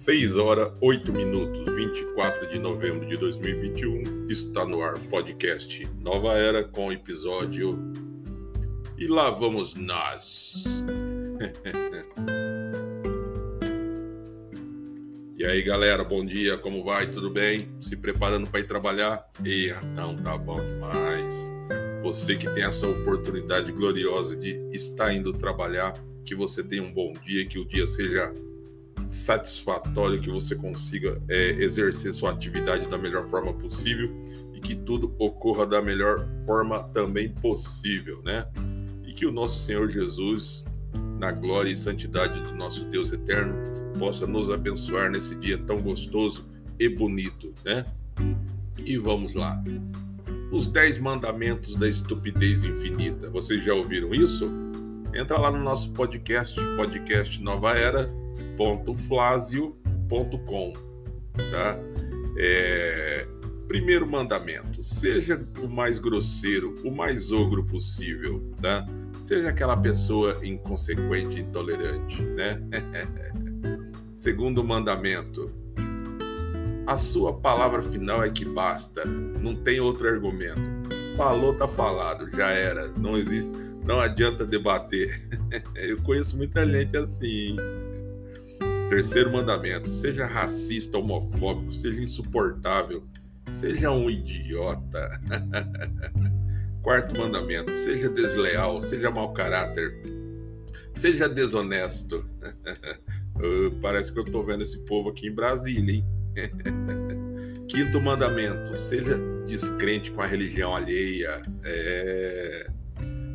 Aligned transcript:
6 0.00 0.36
horas 0.38 0.72
8 0.80 1.12
minutos, 1.12 1.62
24 1.74 2.48
de 2.48 2.58
novembro 2.58 3.06
de 3.06 3.18
2021, 3.18 4.28
está 4.30 4.64
no 4.64 4.82
ar 4.82 4.98
podcast 4.98 5.86
Nova 6.00 6.32
Era 6.32 6.64
com 6.64 6.90
episódio 6.90 7.78
E 8.96 9.06
lá 9.06 9.28
vamos 9.28 9.74
nós. 9.74 10.82
e 15.36 15.44
aí 15.44 15.60
galera, 15.60 16.02
bom 16.02 16.24
dia, 16.24 16.56
como 16.56 16.82
vai? 16.82 17.06
Tudo 17.06 17.28
bem? 17.28 17.68
Se 17.78 17.94
preparando 17.94 18.48
para 18.48 18.60
ir 18.60 18.66
trabalhar? 18.66 19.22
E 19.44 19.66
então 19.92 20.16
tá 20.16 20.38
bom 20.38 20.64
demais. 20.64 21.52
Você 22.02 22.36
que 22.36 22.48
tem 22.48 22.64
essa 22.64 22.88
oportunidade 22.88 23.70
gloriosa 23.70 24.34
de 24.34 24.52
estar 24.74 25.12
indo 25.12 25.34
trabalhar, 25.34 25.92
que 26.24 26.34
você 26.34 26.62
tenha 26.62 26.82
um 26.82 26.90
bom 26.90 27.12
dia, 27.22 27.44
que 27.44 27.58
o 27.58 27.66
dia 27.66 27.86
seja 27.86 28.32
satisfatório, 29.10 30.20
que 30.20 30.30
você 30.30 30.54
consiga 30.54 31.20
é, 31.28 31.50
exercer 31.62 32.14
sua 32.14 32.30
atividade 32.30 32.86
da 32.86 32.96
melhor 32.96 33.26
forma 33.28 33.52
possível 33.52 34.08
e 34.54 34.60
que 34.60 34.76
tudo 34.76 35.12
ocorra 35.18 35.66
da 35.66 35.82
melhor 35.82 36.28
forma 36.46 36.84
também 36.84 37.28
possível, 37.28 38.22
né? 38.24 38.46
E 39.04 39.12
que 39.12 39.26
o 39.26 39.32
nosso 39.32 39.64
Senhor 39.64 39.90
Jesus, 39.90 40.64
na 41.18 41.32
glória 41.32 41.70
e 41.70 41.76
santidade 41.76 42.40
do 42.40 42.54
nosso 42.54 42.84
Deus 42.84 43.12
eterno, 43.12 43.54
possa 43.98 44.28
nos 44.28 44.48
abençoar 44.48 45.10
nesse 45.10 45.34
dia 45.34 45.58
tão 45.58 45.82
gostoso 45.82 46.46
e 46.78 46.88
bonito, 46.88 47.52
né? 47.64 47.84
E 48.86 48.96
vamos 48.96 49.34
lá. 49.34 49.60
Os 50.52 50.68
Dez 50.68 50.98
Mandamentos 50.98 51.74
da 51.74 51.88
Estupidez 51.88 52.64
Infinita. 52.64 53.28
Vocês 53.28 53.64
já 53.64 53.74
ouviram 53.74 54.14
isso? 54.14 54.50
Entra 55.12 55.36
lá 55.36 55.50
no 55.50 55.62
nosso 55.62 55.90
podcast, 55.90 56.60
podcast 56.76 57.42
Nova 57.42 57.72
Era, 57.72 58.12
www.flasio.com, 58.60 60.74
tá? 61.50 61.78
É, 62.36 63.26
primeiro 63.66 64.06
mandamento: 64.06 64.84
seja 64.84 65.42
o 65.62 65.66
mais 65.66 65.98
grosseiro, 65.98 66.76
o 66.84 66.90
mais 66.90 67.32
ogro 67.32 67.64
possível, 67.64 68.52
tá? 68.60 68.86
Seja 69.22 69.48
aquela 69.48 69.78
pessoa 69.78 70.38
inconsequente, 70.42 71.40
intolerante, 71.40 72.20
né? 72.22 72.60
Segundo 74.12 74.62
mandamento: 74.62 75.50
a 76.86 76.98
sua 76.98 77.32
palavra 77.32 77.82
final 77.82 78.22
é 78.22 78.28
que 78.28 78.44
basta, 78.44 79.06
não 79.06 79.54
tem 79.54 79.80
outro 79.80 80.06
argumento. 80.06 80.68
Falou, 81.16 81.54
tá 81.54 81.66
falado, 81.66 82.30
já 82.30 82.50
era, 82.50 82.88
não 82.88 83.16
existe, 83.16 83.52
não 83.84 84.00
adianta 84.00 84.44
debater. 84.44 85.18
Eu 85.74 85.96
conheço 86.02 86.36
muita 86.36 86.66
gente 86.66 86.94
assim. 86.96 87.56
Terceiro 88.90 89.30
mandamento: 89.30 89.88
seja 89.88 90.26
racista, 90.26 90.98
homofóbico, 90.98 91.72
seja 91.72 92.02
insuportável, 92.02 93.04
seja 93.48 93.92
um 93.92 94.10
idiota. 94.10 95.08
Quarto 96.82 97.16
mandamento: 97.16 97.72
seja 97.72 98.08
desleal, 98.08 98.82
seja 98.82 99.08
mau 99.08 99.32
caráter, 99.32 100.02
seja 100.92 101.28
desonesto. 101.28 102.28
Parece 103.80 104.12
que 104.12 104.18
eu 104.18 104.24
estou 104.24 104.44
vendo 104.44 104.62
esse 104.62 104.84
povo 104.84 105.10
aqui 105.10 105.28
em 105.28 105.34
Brasília, 105.34 105.94
hein? 105.94 106.04
Quinto 107.70 108.00
mandamento: 108.00 108.76
seja 108.76 109.16
descrente 109.46 110.10
com 110.10 110.20
a 110.20 110.26
religião 110.26 110.74
alheia. 110.74 111.40
É... 111.62 112.66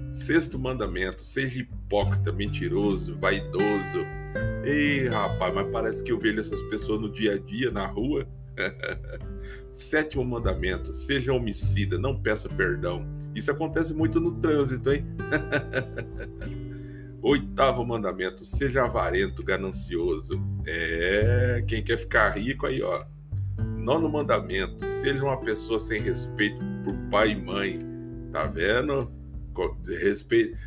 Sexto 0.09 0.59
mandamento: 0.59 1.23
seja 1.23 1.59
hipócrita, 1.59 2.33
mentiroso, 2.33 3.17
vaidoso 3.17 4.05
Ei, 4.63 5.07
rapaz, 5.07 5.53
mas 5.53 5.67
parece 5.71 6.03
que 6.03 6.11
eu 6.11 6.19
vejo 6.19 6.39
essas 6.39 6.61
pessoas 6.63 6.99
no 6.99 7.11
dia 7.11 7.33
a 7.33 7.37
dia, 7.37 7.71
na 7.71 7.85
rua. 7.85 8.27
Sétimo 9.71 10.23
mandamento: 10.23 10.91
seja 10.93 11.33
homicida, 11.33 11.97
não 11.97 12.19
peça 12.19 12.49
perdão. 12.49 13.05
Isso 13.33 13.51
acontece 13.51 13.93
muito 13.93 14.19
no 14.19 14.39
trânsito, 14.39 14.91
hein? 14.91 15.05
Oitavo 17.21 17.85
mandamento: 17.85 18.43
seja 18.43 18.85
avarento, 18.85 19.43
ganancioso. 19.43 20.41
É, 20.65 21.63
quem 21.67 21.83
quer 21.83 21.97
ficar 21.97 22.29
rico 22.29 22.65
aí, 22.65 22.81
ó. 22.81 23.05
Nono 23.77 24.09
mandamento: 24.09 24.87
seja 24.87 25.23
uma 25.23 25.37
pessoa 25.37 25.79
sem 25.79 26.01
respeito 26.01 26.61
por 26.83 26.95
pai 27.09 27.31
e 27.31 27.35
mãe. 27.35 27.79
Tá 28.31 28.47
vendo? 28.47 29.11
Respeito. 29.99 30.57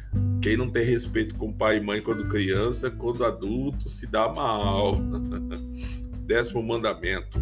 Quem 0.41 0.57
não 0.57 0.71
tem 0.71 0.85
respeito 0.85 1.35
com 1.35 1.53
pai 1.53 1.79
e 1.79 1.81
mãe 1.81 2.01
quando 2.01 2.29
criança, 2.29 2.91
quando 2.91 3.25
adulto, 3.25 3.89
se 3.89 4.07
dá 4.07 4.29
mal. 4.29 4.97
Décimo 6.27 6.63
mandamento: 6.63 7.41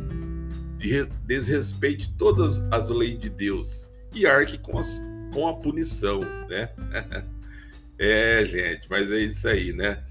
desrespeite 1.24 2.12
todas 2.16 2.60
as 2.70 2.88
leis 2.88 3.18
de 3.18 3.28
Deus 3.28 3.90
e 4.14 4.26
arque 4.26 4.58
com, 4.58 4.78
as, 4.78 5.00
com 5.32 5.46
a 5.46 5.54
punição, 5.54 6.20
né? 6.48 6.70
é, 7.98 8.44
gente, 8.44 8.88
mas 8.88 9.10
é 9.12 9.20
isso 9.20 9.46
aí, 9.46 9.72
né? 9.72 10.02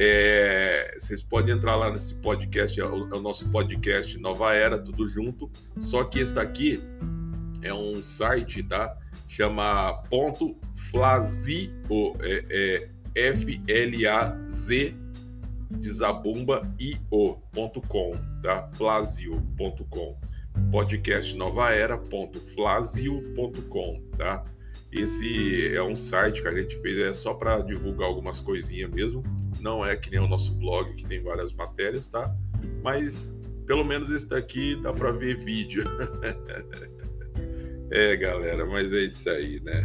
É, 0.00 0.96
vocês 0.96 1.24
podem 1.24 1.54
entrar 1.56 1.74
lá 1.74 1.90
nesse 1.90 2.14
podcast, 2.16 2.78
é 2.78 2.84
o, 2.84 3.08
é 3.12 3.16
o, 3.16 3.20
nosso 3.20 3.48
podcast 3.48 4.16
Nova 4.18 4.54
Era, 4.54 4.78
tudo 4.78 5.08
junto. 5.08 5.50
Só 5.76 6.04
que 6.04 6.20
esse 6.20 6.34
daqui 6.34 6.80
é 7.62 7.74
um 7.74 8.00
site, 8.00 8.62
tá? 8.62 8.96
Chama 9.28 9.92
ponto 10.10 10.56
Flazio, 10.90 11.72
é, 12.20 12.88
é 13.14 13.28
F-L-A-Z 13.30 14.94
de 15.70 15.92
Zabumba 15.92 16.74
io.com, 16.78 18.16
tá? 18.42 18.68
Flasio.com. 18.74 20.18
Podcast 20.72 21.36
Nova 21.36 21.70
Era.flasio.com, 21.70 24.02
tá? 24.16 24.44
Esse 24.90 25.74
é 25.74 25.82
um 25.82 25.94
site 25.94 26.40
que 26.40 26.48
a 26.48 26.54
gente 26.54 26.80
fez 26.80 26.98
é 26.98 27.12
só 27.12 27.34
para 27.34 27.60
divulgar 27.60 28.08
algumas 28.08 28.40
coisinhas 28.40 28.90
mesmo. 28.90 29.22
Não 29.60 29.84
é 29.84 29.94
que 29.96 30.10
nem 30.10 30.20
o 30.20 30.26
nosso 30.26 30.54
blog 30.54 30.94
que 30.94 31.04
tem 31.04 31.22
várias 31.22 31.52
matérias, 31.52 32.08
tá? 32.08 32.34
Mas 32.82 33.36
pelo 33.66 33.84
menos 33.84 34.10
esse 34.10 34.26
daqui 34.26 34.74
dá 34.76 34.90
para 34.92 35.12
ver 35.12 35.36
vídeo. 35.36 35.84
É, 37.90 38.16
galera, 38.16 38.66
mas 38.66 38.92
é 38.92 39.00
isso 39.00 39.28
aí, 39.30 39.60
né? 39.60 39.84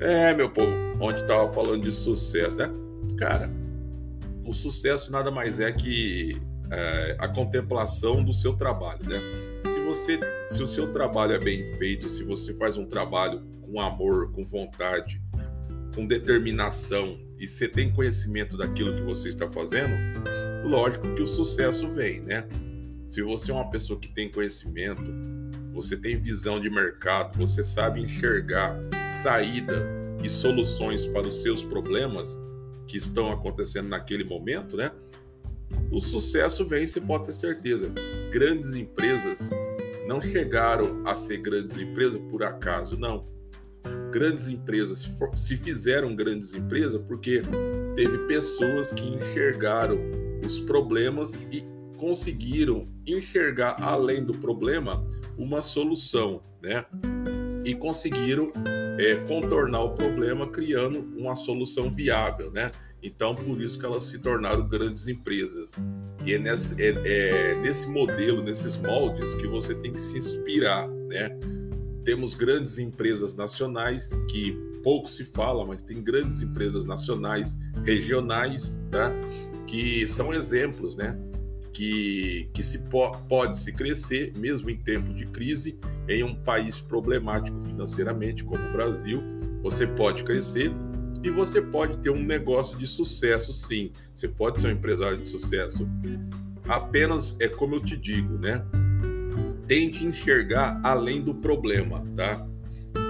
É, 0.00 0.34
meu 0.34 0.50
povo, 0.50 0.70
onde 1.00 1.26
tava 1.26 1.52
falando 1.52 1.82
de 1.82 1.92
sucesso, 1.92 2.56
né? 2.56 2.70
Cara, 3.16 3.50
o 4.44 4.52
sucesso 4.52 5.10
nada 5.10 5.30
mais 5.30 5.60
é 5.60 5.72
que 5.72 6.40
é, 6.70 7.16
a 7.18 7.28
contemplação 7.28 8.22
do 8.22 8.32
seu 8.32 8.54
trabalho, 8.54 9.00
né? 9.08 9.18
Se 9.66 9.80
você, 9.80 10.20
se 10.46 10.62
o 10.62 10.66
seu 10.66 10.92
trabalho 10.92 11.32
é 11.32 11.38
bem 11.38 11.66
feito, 11.76 12.08
se 12.08 12.22
você 12.22 12.54
faz 12.54 12.76
um 12.76 12.84
trabalho 12.84 13.42
com 13.62 13.80
amor, 13.80 14.30
com 14.32 14.44
vontade, 14.44 15.22
com 15.94 16.06
determinação 16.06 17.18
e 17.38 17.48
você 17.48 17.66
tem 17.66 17.90
conhecimento 17.90 18.56
daquilo 18.56 18.94
que 18.94 19.02
você 19.02 19.30
está 19.30 19.48
fazendo, 19.48 19.94
lógico 20.64 21.14
que 21.14 21.22
o 21.22 21.26
sucesso 21.26 21.88
vem, 21.88 22.20
né? 22.20 22.46
Se 23.06 23.22
você 23.22 23.50
é 23.50 23.54
uma 23.54 23.70
pessoa 23.70 23.98
que 23.98 24.08
tem 24.08 24.30
conhecimento, 24.30 25.10
você 25.80 25.96
tem 25.96 26.18
visão 26.18 26.60
de 26.60 26.68
mercado, 26.68 27.38
você 27.38 27.62
sabe 27.62 28.00
enxergar 28.00 28.76
saída 29.08 29.88
e 30.22 30.28
soluções 30.28 31.06
para 31.06 31.28
os 31.28 31.40
seus 31.40 31.62
problemas 31.62 32.36
que 32.86 32.96
estão 32.96 33.30
acontecendo 33.30 33.88
naquele 33.88 34.24
momento, 34.24 34.76
né? 34.76 34.90
O 35.92 36.00
sucesso 36.00 36.66
vem, 36.66 36.86
você 36.86 37.00
pode 37.00 37.26
ter 37.26 37.32
certeza. 37.34 37.92
Grandes 38.32 38.74
empresas 38.74 39.50
não 40.08 40.20
chegaram 40.20 41.06
a 41.06 41.14
ser 41.14 41.36
grandes 41.38 41.78
empresas 41.78 42.20
por 42.28 42.42
acaso, 42.42 42.98
não. 42.98 43.26
Grandes 44.10 44.48
empresas 44.48 45.08
se 45.36 45.56
fizeram 45.56 46.16
grandes 46.16 46.54
empresas 46.54 47.00
porque 47.06 47.42
teve 47.94 48.18
pessoas 48.26 48.90
que 48.90 49.06
enxergaram 49.06 49.98
os 50.44 50.58
problemas 50.60 51.34
e 51.52 51.77
conseguiram 51.98 52.88
enxergar 53.06 53.76
além 53.82 54.24
do 54.24 54.32
problema 54.32 55.06
uma 55.36 55.60
solução, 55.60 56.40
né? 56.62 56.86
E 57.64 57.74
conseguiram 57.74 58.52
é, 58.98 59.16
contornar 59.28 59.82
o 59.82 59.94
problema 59.94 60.46
criando 60.46 61.00
uma 61.16 61.34
solução 61.34 61.90
viável, 61.90 62.50
né? 62.50 62.70
Então, 63.02 63.34
por 63.34 63.60
isso 63.60 63.78
que 63.78 63.84
elas 63.84 64.04
se 64.04 64.20
tornaram 64.20 64.66
grandes 64.66 65.08
empresas. 65.08 65.72
E 66.24 66.34
é 66.34 66.38
nesse, 66.38 66.80
é, 66.82 66.94
é 67.04 67.54
nesse 67.56 67.88
modelo, 67.88 68.42
nesses 68.42 68.76
moldes, 68.76 69.34
que 69.34 69.46
você 69.46 69.74
tem 69.74 69.92
que 69.92 70.00
se 70.00 70.16
inspirar, 70.16 70.88
né? 70.88 71.36
Temos 72.04 72.34
grandes 72.34 72.78
empresas 72.78 73.34
nacionais 73.34 74.18
que 74.30 74.56
pouco 74.82 75.08
se 75.08 75.24
fala, 75.24 75.66
mas 75.66 75.82
tem 75.82 76.02
grandes 76.02 76.40
empresas 76.40 76.84
nacionais, 76.84 77.56
regionais, 77.84 78.78
tá? 78.90 79.12
Que 79.66 80.08
são 80.08 80.32
exemplos, 80.32 80.96
né? 80.96 81.16
Que, 81.78 82.50
que 82.52 82.60
se 82.60 82.88
po 82.88 83.16
pode 83.28 83.56
se 83.56 83.72
crescer, 83.72 84.32
mesmo 84.36 84.68
em 84.68 84.76
tempo 84.76 85.14
de 85.14 85.24
crise, 85.26 85.78
em 86.08 86.24
um 86.24 86.34
país 86.34 86.80
problemático 86.80 87.60
financeiramente 87.60 88.42
como 88.42 88.60
o 88.68 88.72
Brasil, 88.72 89.22
você 89.62 89.86
pode 89.86 90.24
crescer 90.24 90.72
e 91.22 91.30
você 91.30 91.62
pode 91.62 91.98
ter 91.98 92.10
um 92.10 92.20
negócio 92.20 92.76
de 92.76 92.84
sucesso, 92.84 93.52
sim. 93.52 93.92
Você 94.12 94.26
pode 94.26 94.58
ser 94.58 94.66
um 94.66 94.70
empresário 94.72 95.18
de 95.18 95.28
sucesso. 95.28 95.88
apenas 96.64 97.38
é 97.40 97.46
como 97.46 97.76
eu 97.76 97.80
te 97.80 97.96
digo, 97.96 98.36
né? 98.38 98.64
Tente 99.68 100.04
enxergar 100.04 100.80
além 100.82 101.22
do 101.22 101.32
problema, 101.32 102.04
tá? 102.16 102.44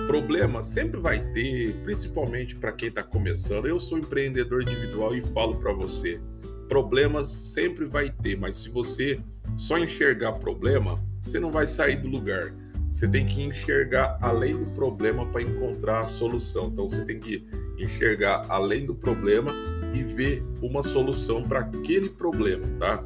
Problema 0.07 0.63
sempre 0.63 1.01
vai 1.01 1.21
ter, 1.33 1.75
principalmente 1.85 2.55
para 2.55 2.73
quem 2.73 2.91
está 2.91 3.03
começando. 3.03 3.67
Eu 3.67 3.81
sou 3.81 3.97
empreendedor 3.97 4.61
individual 4.63 5.15
e 5.15 5.23
falo 5.23 5.57
para 5.57 5.73
você, 5.73 6.21
problemas 6.69 7.31
sempre 7.31 7.87
vai 7.87 8.11
ter, 8.11 8.37
mas 8.37 8.57
se 8.59 8.69
você 8.69 9.19
só 9.57 9.79
enxergar 9.79 10.33
problema, 10.35 11.03
você 11.23 11.41
não 11.41 11.51
vai 11.51 11.67
sair 11.67 11.97
do 11.97 12.09
lugar. 12.09 12.55
Você 12.91 13.07
tem 13.07 13.27
que 13.27 13.43
enxergar 13.43 14.19
além 14.21 14.57
do 14.57 14.65
problema 14.67 15.27
para 15.27 15.43
encontrar 15.43 16.01
a 16.01 16.07
solução. 16.07 16.69
Então 16.69 16.89
você 16.89 17.05
tem 17.05 17.21
que 17.21 17.45
enxergar 17.79 18.47
além 18.49 18.87
do 18.87 18.95
problema 18.95 19.53
e 19.93 20.03
ver 20.03 20.43
uma 20.63 20.83
solução 20.83 21.43
para 21.43 21.61
aquele 21.61 22.09
problema, 22.09 22.67
tá? 22.79 23.05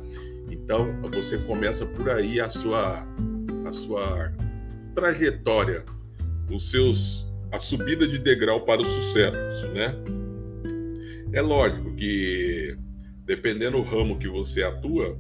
Então 0.51 1.01
você 1.11 1.39
começa 1.39 1.87
por 1.87 2.11
aí 2.11 2.41
a 2.41 2.49
sua 2.49 3.07
a 3.65 3.73
sua 3.73 4.33
trajetória, 4.95 5.85
os 6.51 6.71
seus 6.71 7.27
a 7.51 7.59
subida 7.59 8.07
de 8.07 8.19
degrau 8.19 8.63
para 8.63 8.81
o 8.81 8.85
sucesso, 8.85 9.69
né? 9.69 9.95
É 11.33 11.41
lógico 11.41 11.93
que 11.95 12.62
dependendo 13.25 13.79
do 13.79 13.83
ramo 13.83 14.19
que 14.19 14.29
você 14.29 14.63
atua, 14.63 15.19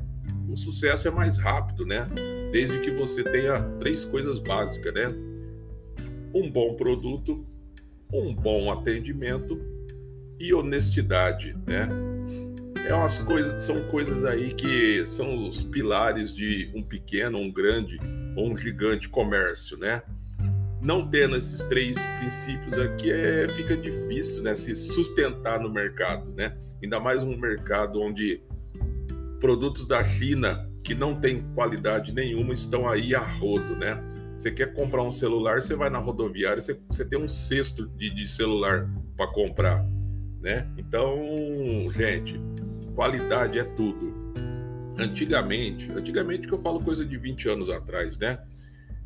o 0.48 0.56
sucesso 0.56 1.08
é 1.08 1.10
mais 1.10 1.38
rápido, 1.38 1.86
né? 1.86 2.08
Desde 2.52 2.78
que 2.80 2.90
você 2.90 3.22
tenha 3.22 3.60
três 3.78 4.04
coisas 4.04 4.38
básicas, 4.38 4.92
né? 4.92 5.08
Um 6.34 6.50
bom 6.50 6.74
produto, 6.74 7.46
um 8.12 8.34
bom 8.34 8.70
atendimento 8.70 9.60
e 10.38 10.52
honestidade, 10.52 11.56
né? 11.66 11.88
É 12.86 12.92
umas 12.94 13.16
coisas, 13.18 13.62
são 13.62 13.84
coisas 13.84 14.24
aí 14.24 14.52
que 14.52 15.06
são 15.06 15.46
os 15.48 15.62
pilares 15.62 16.34
de 16.34 16.70
um 16.74 16.82
pequeno, 16.82 17.38
um 17.38 17.50
grande 17.50 17.98
ou 18.36 18.50
um 18.50 18.56
gigante 18.56 19.08
comércio, 19.08 19.78
né? 19.78 20.02
Não 20.82 21.08
tendo 21.08 21.36
esses 21.36 21.62
três 21.62 21.96
princípios 22.18 22.76
aqui, 22.76 23.12
é, 23.12 23.46
fica 23.54 23.76
difícil, 23.76 24.42
né? 24.42 24.56
Se 24.56 24.74
sustentar 24.74 25.60
no 25.60 25.70
mercado, 25.70 26.32
né? 26.32 26.58
Ainda 26.82 26.98
mais 26.98 27.22
um 27.22 27.36
mercado 27.36 28.00
onde 28.00 28.42
produtos 29.38 29.86
da 29.86 30.02
China 30.02 30.68
que 30.82 30.94
não 30.94 31.14
tem 31.14 31.40
qualidade 31.54 32.12
nenhuma 32.12 32.52
estão 32.52 32.88
aí 32.88 33.14
a 33.14 33.20
rodo, 33.20 33.76
né? 33.76 33.96
Você 34.36 34.50
quer 34.50 34.74
comprar 34.74 35.04
um 35.04 35.12
celular, 35.12 35.62
você 35.62 35.76
vai 35.76 35.88
na 35.88 35.98
rodoviária, 35.98 36.60
você, 36.60 36.76
você 36.88 37.04
tem 37.04 37.16
um 37.16 37.28
cesto 37.28 37.86
de, 37.86 38.10
de 38.10 38.26
celular 38.26 38.90
para 39.16 39.28
comprar, 39.28 39.86
né? 40.40 40.66
Então, 40.76 41.16
gente, 41.92 42.40
qualidade 42.96 43.56
é 43.60 43.62
tudo. 43.62 44.12
Antigamente, 44.98 45.92
antigamente 45.92 46.48
que 46.48 46.52
eu 46.52 46.58
falo 46.58 46.82
coisa 46.82 47.04
de 47.04 47.16
20 47.16 47.48
anos 47.48 47.70
atrás, 47.70 48.18
né? 48.18 48.40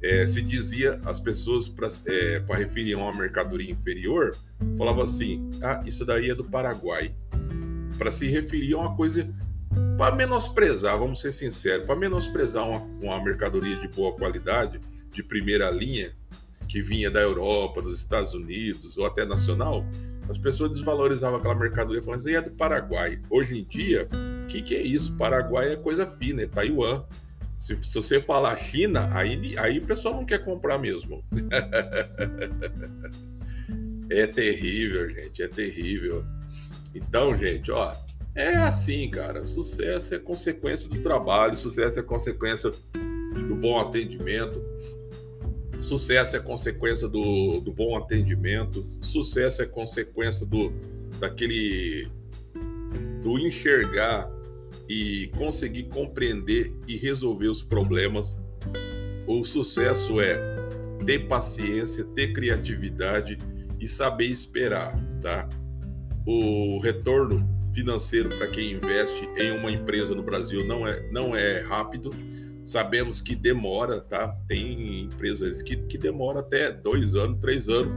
É, 0.03 0.27
se 0.27 0.43
dizia 0.43 1.01
as 1.05 1.19
pessoas 1.19 1.69
para 1.69 1.89
é, 2.07 2.43
referir 2.51 2.95
a 2.95 2.99
uma 2.99 3.15
mercadoria 3.15 3.71
inferior, 3.71 4.37
falava 4.77 5.03
assim: 5.03 5.51
ah, 5.63 5.83
isso 5.87 6.05
daí 6.05 6.31
é 6.31 6.35
do 6.35 6.45
Paraguai. 6.45 7.15
Para 7.97 8.13
se 8.13 8.29
referir 8.29 8.75
a 8.75 8.79
uma 8.79 8.95
coisa 8.95 9.29
para 9.97 10.15
menosprezar, 10.15 10.99
vamos 10.99 11.21
ser 11.21 11.33
sinceros, 11.33 11.87
para 11.87 11.97
menosprezar 11.97 12.69
uma, 12.69 12.81
uma 13.01 13.23
mercadoria 13.23 13.77
de 13.77 13.89
boa 13.89 14.13
qualidade, 14.13 14.81
de 15.11 15.23
primeira 15.23 15.71
linha, 15.71 16.13
que 16.69 16.83
vinha 16.83 17.11
da 17.11 17.21
Europa, 17.21 17.81
dos 17.81 17.99
Estados 17.99 18.35
Unidos 18.35 18.97
ou 18.97 19.07
até 19.07 19.25
nacional, 19.25 19.85
as 20.29 20.37
pessoas 20.37 20.73
desvalorizavam 20.73 21.39
aquela 21.39 21.55
mercadoria 21.55 22.03
falando 22.03 22.21
assim, 22.21 22.35
é 22.35 22.43
do 22.43 22.51
Paraguai. 22.51 23.19
Hoje 23.31 23.61
em 23.61 23.65
dia, 23.65 24.09
o 24.45 24.47
que, 24.47 24.61
que 24.61 24.75
é 24.75 24.83
isso? 24.83 25.17
Paraguai 25.17 25.73
é 25.73 25.77
coisa 25.77 26.07
fina, 26.07 26.43
é 26.43 26.47
Taiwan. 26.47 27.05
Se, 27.59 27.77
se 27.83 27.95
você 27.95 28.21
falar 28.21 28.57
China, 28.57 29.11
aí, 29.13 29.57
aí 29.59 29.79
o 29.79 29.87
pessoal 29.87 30.15
não 30.15 30.25
quer 30.25 30.45
comprar 30.45 30.79
mesmo. 30.79 31.25
é 34.11 34.27
terrível, 34.27 35.09
gente, 35.09 35.43
é 35.43 35.49
terrível. 35.49 36.25
Então, 36.95 37.37
gente, 37.37 37.71
ó, 37.71 37.95
é 38.35 38.57
assim, 38.57 39.09
cara. 39.11 39.45
Sucesso 39.45 40.15
é 40.15 40.19
consequência 40.19 40.89
do 40.89 41.01
trabalho, 41.01 41.57
sucesso 41.57 41.99
é 41.99 42.03
consequência 42.03 42.71
do 43.49 43.57
bom 43.57 43.81
atendimento, 43.81 44.63
sucesso 45.81 46.37
é 46.37 46.41
consequência 46.41 47.09
do, 47.09 47.61
do 47.61 47.73
bom 47.73 47.97
atendimento, 47.97 48.85
sucesso 49.01 49.63
é 49.63 49.67
consequência 49.67 50.47
do 50.47 50.73
daquele 51.19 52.09
do 53.23 53.39
enxergar 53.39 54.31
e 54.89 55.29
conseguir 55.37 55.85
compreender 55.85 56.73
e 56.87 56.97
resolver 56.97 57.49
os 57.49 57.63
problemas. 57.63 58.37
O 59.27 59.45
sucesso 59.45 60.21
é 60.21 60.39
ter 61.05 61.27
paciência, 61.27 62.05
ter 62.05 62.33
criatividade 62.33 63.39
e 63.81 63.87
saber 63.87 64.27
esperar, 64.27 64.99
tá? 65.21 65.49
O 66.27 66.81
retorno 66.81 67.49
financeiro 67.75 68.31
para 68.31 68.49
quem 68.49 68.73
investe 68.73 69.29
em 69.37 69.53
uma 69.53 69.71
empresa 69.71 70.15
no 70.15 70.23
Brasil 70.23 70.67
não 70.67 70.87
é, 70.87 71.11
não 71.11 71.37
é 71.37 71.61
rápido. 71.61 72.11
Sabemos 72.65 73.21
que 73.21 73.37
demora, 73.37 74.01
tá? 74.01 74.29
Tem 74.49 75.05
empresas 75.05 75.63
que, 75.63 75.77
que 75.77 75.99
demora 75.99 76.41
até 76.41 76.73
dois 76.73 77.15
anos, 77.15 77.39
três 77.41 77.69
anos 77.69 77.93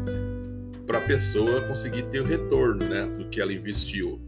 para 0.85 0.97
a 0.97 1.01
pessoa 1.01 1.61
conseguir 1.61 2.03
ter 2.09 2.19
o 2.19 2.25
retorno, 2.25 2.83
né, 2.83 3.05
do 3.05 3.29
que 3.29 3.39
ela 3.39 3.53
investiu. 3.53 4.19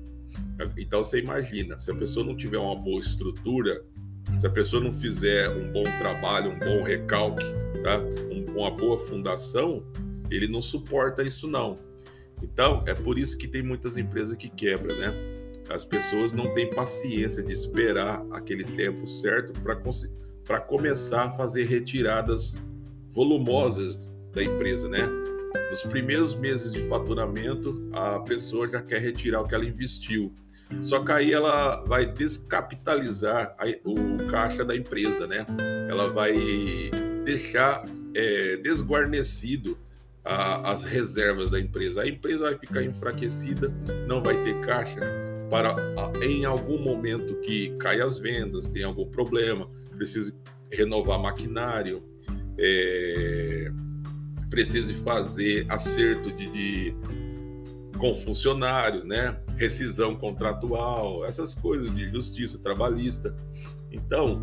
Então 0.77 1.03
você 1.03 1.19
imagina, 1.19 1.79
se 1.79 1.91
a 1.91 1.95
pessoa 1.95 2.25
não 2.25 2.35
tiver 2.35 2.57
uma 2.57 2.75
boa 2.75 2.99
estrutura, 2.99 3.83
se 4.37 4.45
a 4.45 4.49
pessoa 4.49 4.83
não 4.83 4.93
fizer 4.93 5.49
um 5.49 5.71
bom 5.71 5.83
trabalho, 5.99 6.51
um 6.51 6.59
bom 6.59 6.83
recalque, 6.83 7.45
tá? 7.83 7.99
Um, 8.31 8.57
uma 8.57 8.71
boa 8.71 8.97
fundação, 8.97 9.85
ele 10.29 10.47
não 10.47 10.61
suporta 10.61 11.23
isso 11.23 11.47
não. 11.47 11.79
Então 12.41 12.83
é 12.87 12.93
por 12.93 13.17
isso 13.17 13.37
que 13.37 13.47
tem 13.47 13.61
muitas 13.61 13.97
empresas 13.97 14.35
que 14.35 14.49
quebram, 14.49 14.97
né? 14.97 15.13
As 15.69 15.85
pessoas 15.85 16.33
não 16.33 16.53
têm 16.53 16.69
paciência 16.69 17.43
de 17.43 17.53
esperar 17.53 18.25
aquele 18.31 18.63
tempo 18.63 19.07
certo 19.07 19.53
para 19.61 20.59
começar 20.61 21.23
a 21.23 21.29
fazer 21.29 21.65
retiradas 21.65 22.61
volumosas 23.07 24.09
da 24.33 24.43
empresa, 24.43 24.89
né? 24.89 25.07
Nos 25.69 25.83
primeiros 25.83 26.35
meses 26.35 26.71
de 26.71 26.81
faturamento, 26.87 27.89
a 27.93 28.19
pessoa 28.19 28.67
já 28.67 28.81
quer 28.81 29.01
retirar 29.01 29.41
o 29.41 29.47
que 29.47 29.55
ela 29.55 29.65
investiu. 29.65 30.33
Só 30.79 31.03
que 31.03 31.11
aí 31.11 31.33
ela 31.33 31.83
vai 31.85 32.05
descapitalizar 32.05 33.55
o 33.83 34.25
caixa 34.27 34.63
da 34.63 34.75
empresa, 34.75 35.27
né? 35.27 35.45
Ela 35.89 36.09
vai 36.09 36.33
deixar 37.25 37.83
é, 38.15 38.57
desguarnecido 38.57 39.77
a, 40.23 40.71
as 40.71 40.85
reservas 40.85 41.51
da 41.51 41.59
empresa. 41.59 42.01
A 42.01 42.07
empresa 42.07 42.45
vai 42.45 42.57
ficar 42.57 42.83
enfraquecida, 42.83 43.69
não 44.07 44.21
vai 44.21 44.41
ter 44.43 44.59
caixa 44.61 44.99
para 45.49 45.75
em 46.21 46.45
algum 46.45 46.81
momento 46.81 47.35
que 47.41 47.75
cai 47.77 47.99
as 47.99 48.17
vendas, 48.17 48.67
tem 48.67 48.83
algum 48.83 49.05
problema, 49.05 49.69
precisa 49.97 50.33
renovar 50.71 51.19
maquinário, 51.19 52.01
é, 52.57 53.69
precise 54.49 54.93
fazer 54.93 55.65
acerto 55.67 56.31
de, 56.31 56.49
de 56.51 56.95
com 58.01 58.15
funcionário, 58.15 59.05
né? 59.05 59.39
Rescisão 59.57 60.15
contratual, 60.15 61.23
essas 61.23 61.53
coisas 61.53 61.93
de 61.93 62.09
justiça 62.09 62.57
trabalhista. 62.57 63.31
Então, 63.91 64.41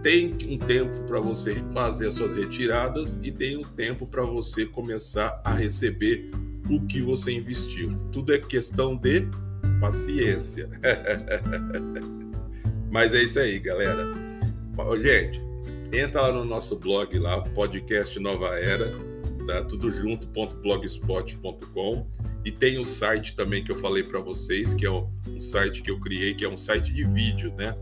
tem 0.00 0.32
um 0.48 0.56
tempo 0.56 1.00
para 1.08 1.18
você 1.18 1.56
fazer 1.72 2.06
as 2.06 2.14
suas 2.14 2.36
retiradas 2.36 3.18
e 3.20 3.32
tem 3.32 3.56
um 3.56 3.64
tempo 3.64 4.06
para 4.06 4.22
você 4.22 4.64
começar 4.64 5.42
a 5.44 5.52
receber 5.52 6.30
o 6.70 6.86
que 6.86 7.02
você 7.02 7.32
investiu. 7.32 7.98
Tudo 8.12 8.32
é 8.32 8.38
questão 8.38 8.96
de 8.96 9.26
paciência. 9.80 10.70
Mas 12.92 13.12
é 13.12 13.24
isso 13.24 13.40
aí, 13.40 13.58
galera. 13.58 14.06
Gente, 15.00 15.40
entra 15.92 16.20
lá 16.22 16.32
no 16.32 16.44
nosso 16.44 16.78
blog 16.78 17.18
lá, 17.18 17.40
podcast 17.40 18.20
Nova 18.20 18.56
Era, 18.56 19.07
tá? 19.48 19.64
Tudo 19.64 19.90
junto.blogspot.com 19.90 22.06
e 22.44 22.52
tem 22.52 22.76
o 22.76 22.82
um 22.82 22.84
site 22.84 23.34
também 23.34 23.64
que 23.64 23.72
eu 23.72 23.76
falei 23.76 24.02
para 24.02 24.20
vocês, 24.20 24.74
que 24.74 24.84
é 24.84 24.90
um, 24.90 25.10
um 25.26 25.40
site 25.40 25.80
que 25.80 25.90
eu 25.90 25.98
criei, 25.98 26.34
que 26.34 26.44
é 26.44 26.48
um 26.48 26.56
site 26.56 26.92
de 26.92 27.04
vídeo, 27.04 27.54
né? 27.56 27.74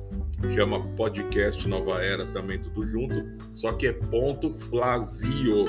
chama 0.55 0.79
Podcast 0.95 1.67
Nova 1.67 2.01
Era, 2.03 2.27
também 2.27 2.59
tudo 2.59 2.85
junto, 2.87 3.15
só 3.53 3.73
que 3.73 3.89
é 3.89 3.93
ponto 3.93 4.53
flazio, 4.53 5.65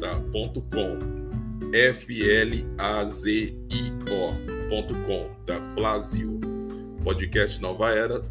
tá? 0.00 0.18
Ponto 0.32 0.62
com, 0.62 0.96
F-L-A-Z-I-O, 1.72 2.68
ponto 4.70 4.94
com, 5.02 5.28
tá? 5.44 5.60
Flazio, 5.74 6.40
Podcast 7.04 7.60
Nova 7.60 7.90
Era, 7.90 8.22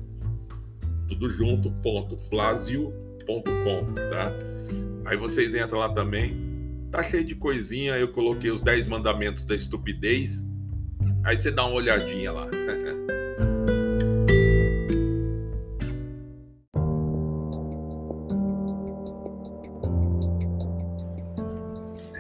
tudo 1.08 1.30
junto, 1.30 1.70
ponto 1.84 2.18
flazio, 2.18 2.92
ponto 3.28 3.52
com, 3.64 3.94
tá? 4.10 4.34
Aí 5.06 5.18
vocês 5.18 5.54
entram 5.54 5.78
lá 5.80 5.90
também, 5.90 6.45
Tá 6.92 7.04
cheio 7.04 7.26
de 7.26 7.36
coisinha, 7.36 7.98
eu 7.98 8.08
coloquei 8.12 8.52
os 8.52 8.62
10 8.62 8.88
mandamentos 8.88 9.44
da 9.44 9.56
estupidez. 9.56 10.44
Aí 11.24 11.36
você 11.36 11.52
dá 11.52 11.66
uma 11.66 11.76
olhadinha 11.76 12.32
lá. 12.32 12.48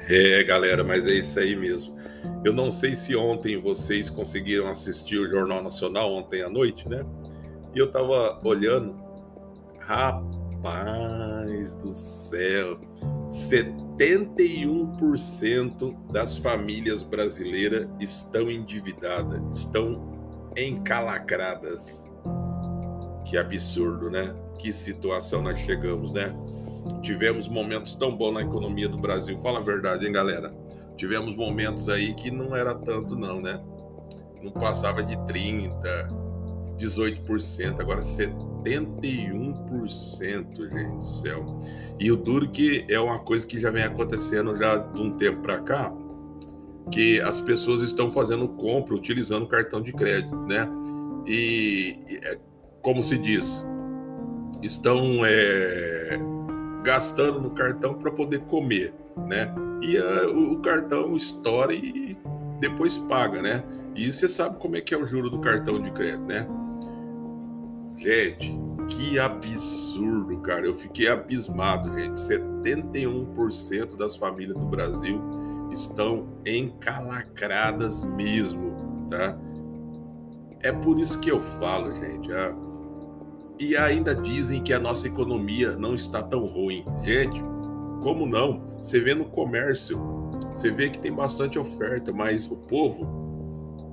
É, 0.07 0.43
galera, 0.43 0.84
mas 0.84 1.07
é 1.07 1.13
isso 1.13 1.39
aí 1.39 1.55
mesmo. 1.55 1.95
Eu 2.43 2.53
não 2.53 2.69
sei 2.69 2.95
se 2.95 3.15
ontem 3.15 3.60
vocês 3.60 4.07
conseguiram 4.07 4.69
assistir 4.69 5.17
o 5.17 5.27
Jornal 5.27 5.63
Nacional, 5.63 6.13
ontem 6.13 6.43
à 6.43 6.50
noite, 6.50 6.88
né? 6.88 7.03
E 7.74 7.79
eu 7.79 7.89
tava 7.89 8.39
olhando. 8.43 8.95
Rapaz 9.79 11.75
do 11.75 11.91
céu! 11.93 12.79
71% 13.36 15.94
das 16.10 16.38
famílias 16.38 17.04
brasileiras 17.04 17.86
estão 18.00 18.50
endividadas, 18.50 19.60
estão 19.60 20.15
encalacradas. 20.56 22.06
Que 23.25 23.38
absurdo, 23.38 24.10
né? 24.10 24.34
Que 24.58 24.72
situação 24.72 25.42
nós 25.42 25.60
chegamos, 25.60 26.13
né? 26.13 26.34
Tivemos 27.01 27.50
momentos 27.50 27.94
tão 27.96 28.15
bons 28.15 28.32
na 28.32 28.42
economia 28.42 28.88
do 28.88 28.98
Brasil. 28.98 29.38
Fala 29.39 29.60
a 29.60 29.62
verdade, 29.62 30.06
hein, 30.06 30.13
galera? 30.13 30.50
Tivemos 30.96 31.36
momentos 31.36 31.89
aí 31.89 32.13
que 32.13 32.32
não 32.32 32.56
era 32.56 32.74
tanto, 32.74 33.18
não, 33.18 33.42
né? 33.42 33.62
Não 34.42 34.54
passava 34.54 35.04
de 35.04 35.18
30%, 35.18 35.75
18%, 36.77 37.82
agora 37.82 38.01
71%, 38.65 40.69
gente 40.69 40.95
do 40.95 41.05
céu. 41.05 41.45
E 42.00 42.12
o 42.12 42.15
duro 42.15 42.50
que 42.50 42.86
é 42.89 43.00
uma 43.00 43.19
coisa 43.19 43.45
que 43.45 43.60
já 43.60 43.69
vem 43.69 43.84
acontecendo 43.84 44.55
já 44.55 44.77
de 44.77 45.01
um 45.01 45.12
tempo 45.12 45.41
para 45.41 45.60
cá, 45.60 45.93
que 46.91 47.19
as 47.22 47.39
pessoas 47.39 47.81
estão 47.81 48.12
fazendo 48.12 48.48
compra 48.48 48.95
utilizando 48.95 49.48
cartão 49.48 49.81
de 49.81 49.93
crédito, 49.93 50.36
né? 50.36 50.67
E, 51.27 51.98
é, 52.24 52.38
como 52.81 53.01
se 53.01 53.17
diz, 53.17 53.65
estão 54.62 55.25
é, 55.25 56.19
gastando 56.84 57.41
no 57.41 57.51
cartão 57.51 57.95
para 57.95 58.12
poder 58.12 58.41
comer, 58.41 58.93
né? 59.27 59.53
E 59.81 59.98
a, 59.98 60.27
o 60.27 60.60
cartão 60.60 61.15
estoura 61.15 61.74
e 61.74 62.17
depois 62.60 62.98
paga, 62.98 63.41
né? 63.41 63.63
E 63.95 64.12
você 64.12 64.27
sabe 64.27 64.57
como 64.57 64.75
é 64.75 64.81
que 64.81 64.93
é 64.93 64.98
o 64.98 65.05
juro 65.05 65.29
do 65.29 65.39
cartão 65.39 65.81
de 65.81 65.91
crédito, 65.91 66.25
né? 66.25 66.48
Gente, 67.98 68.54
que 68.90 69.18
absurdo, 69.18 70.38
cara. 70.40 70.66
Eu 70.66 70.75
fiquei 70.75 71.08
abismado, 71.08 71.98
gente. 71.98 72.16
71% 72.16 73.96
das 73.96 74.16
famílias 74.16 74.58
do 74.58 74.66
Brasil 74.66 75.22
estão 75.72 76.28
encalacradas 76.46 78.04
mesmo, 78.04 79.08
tá? 79.10 79.38
É 80.62 80.72
por 80.72 81.00
isso 81.00 81.20
que 81.20 81.32
eu 81.32 81.42
falo, 81.42 81.94
gente. 81.94 82.32
Ah, 82.32 82.56
e 83.60 83.78
ainda 83.78 84.14
dizem 84.14 84.62
que 84.62 84.74
a 84.74 84.80
nossa 84.80 85.08
economia 85.08 85.75
não 85.78 85.96
está 85.96 86.22
tão 86.22 86.46
ruim. 86.46 86.86
Gente, 87.04 87.42
como 88.02 88.25
não? 88.25 88.62
Você 88.82 89.00
vê 89.00 89.16
no 89.16 89.25
comércio, 89.25 89.98
você 90.54 90.72
vê 90.72 90.90
que 90.90 91.00
tem 91.00 91.12
bastante 91.12 91.58
oferta, 91.58 92.12
mas 92.12 92.50
o 92.50 92.56
povo 92.56 93.25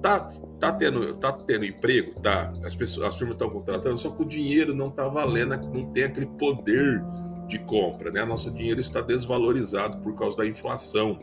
tá, 0.02 0.26
tá, 0.58 0.72
tendo, 0.72 1.14
tá 1.16 1.32
tendo 1.32 1.64
emprego, 1.64 2.20
tá? 2.20 2.52
As 2.64 2.74
pessoas, 2.74 3.06
as 3.06 3.16
firmas 3.16 3.36
estão 3.36 3.48
contratando, 3.48 3.96
só 3.96 4.10
que 4.10 4.22
o 4.22 4.26
dinheiro 4.26 4.74
não 4.74 4.90
tá 4.90 5.08
valendo, 5.08 5.56
não 5.56 5.86
tem 5.92 6.04
aquele 6.04 6.26
poder 6.26 7.02
de 7.46 7.58
compra, 7.60 8.10
né? 8.10 8.24
Nosso 8.24 8.50
dinheiro 8.50 8.80
está 8.80 9.00
desvalorizado 9.00 9.98
por 9.98 10.14
causa 10.16 10.36
da 10.36 10.46
inflação. 10.46 11.20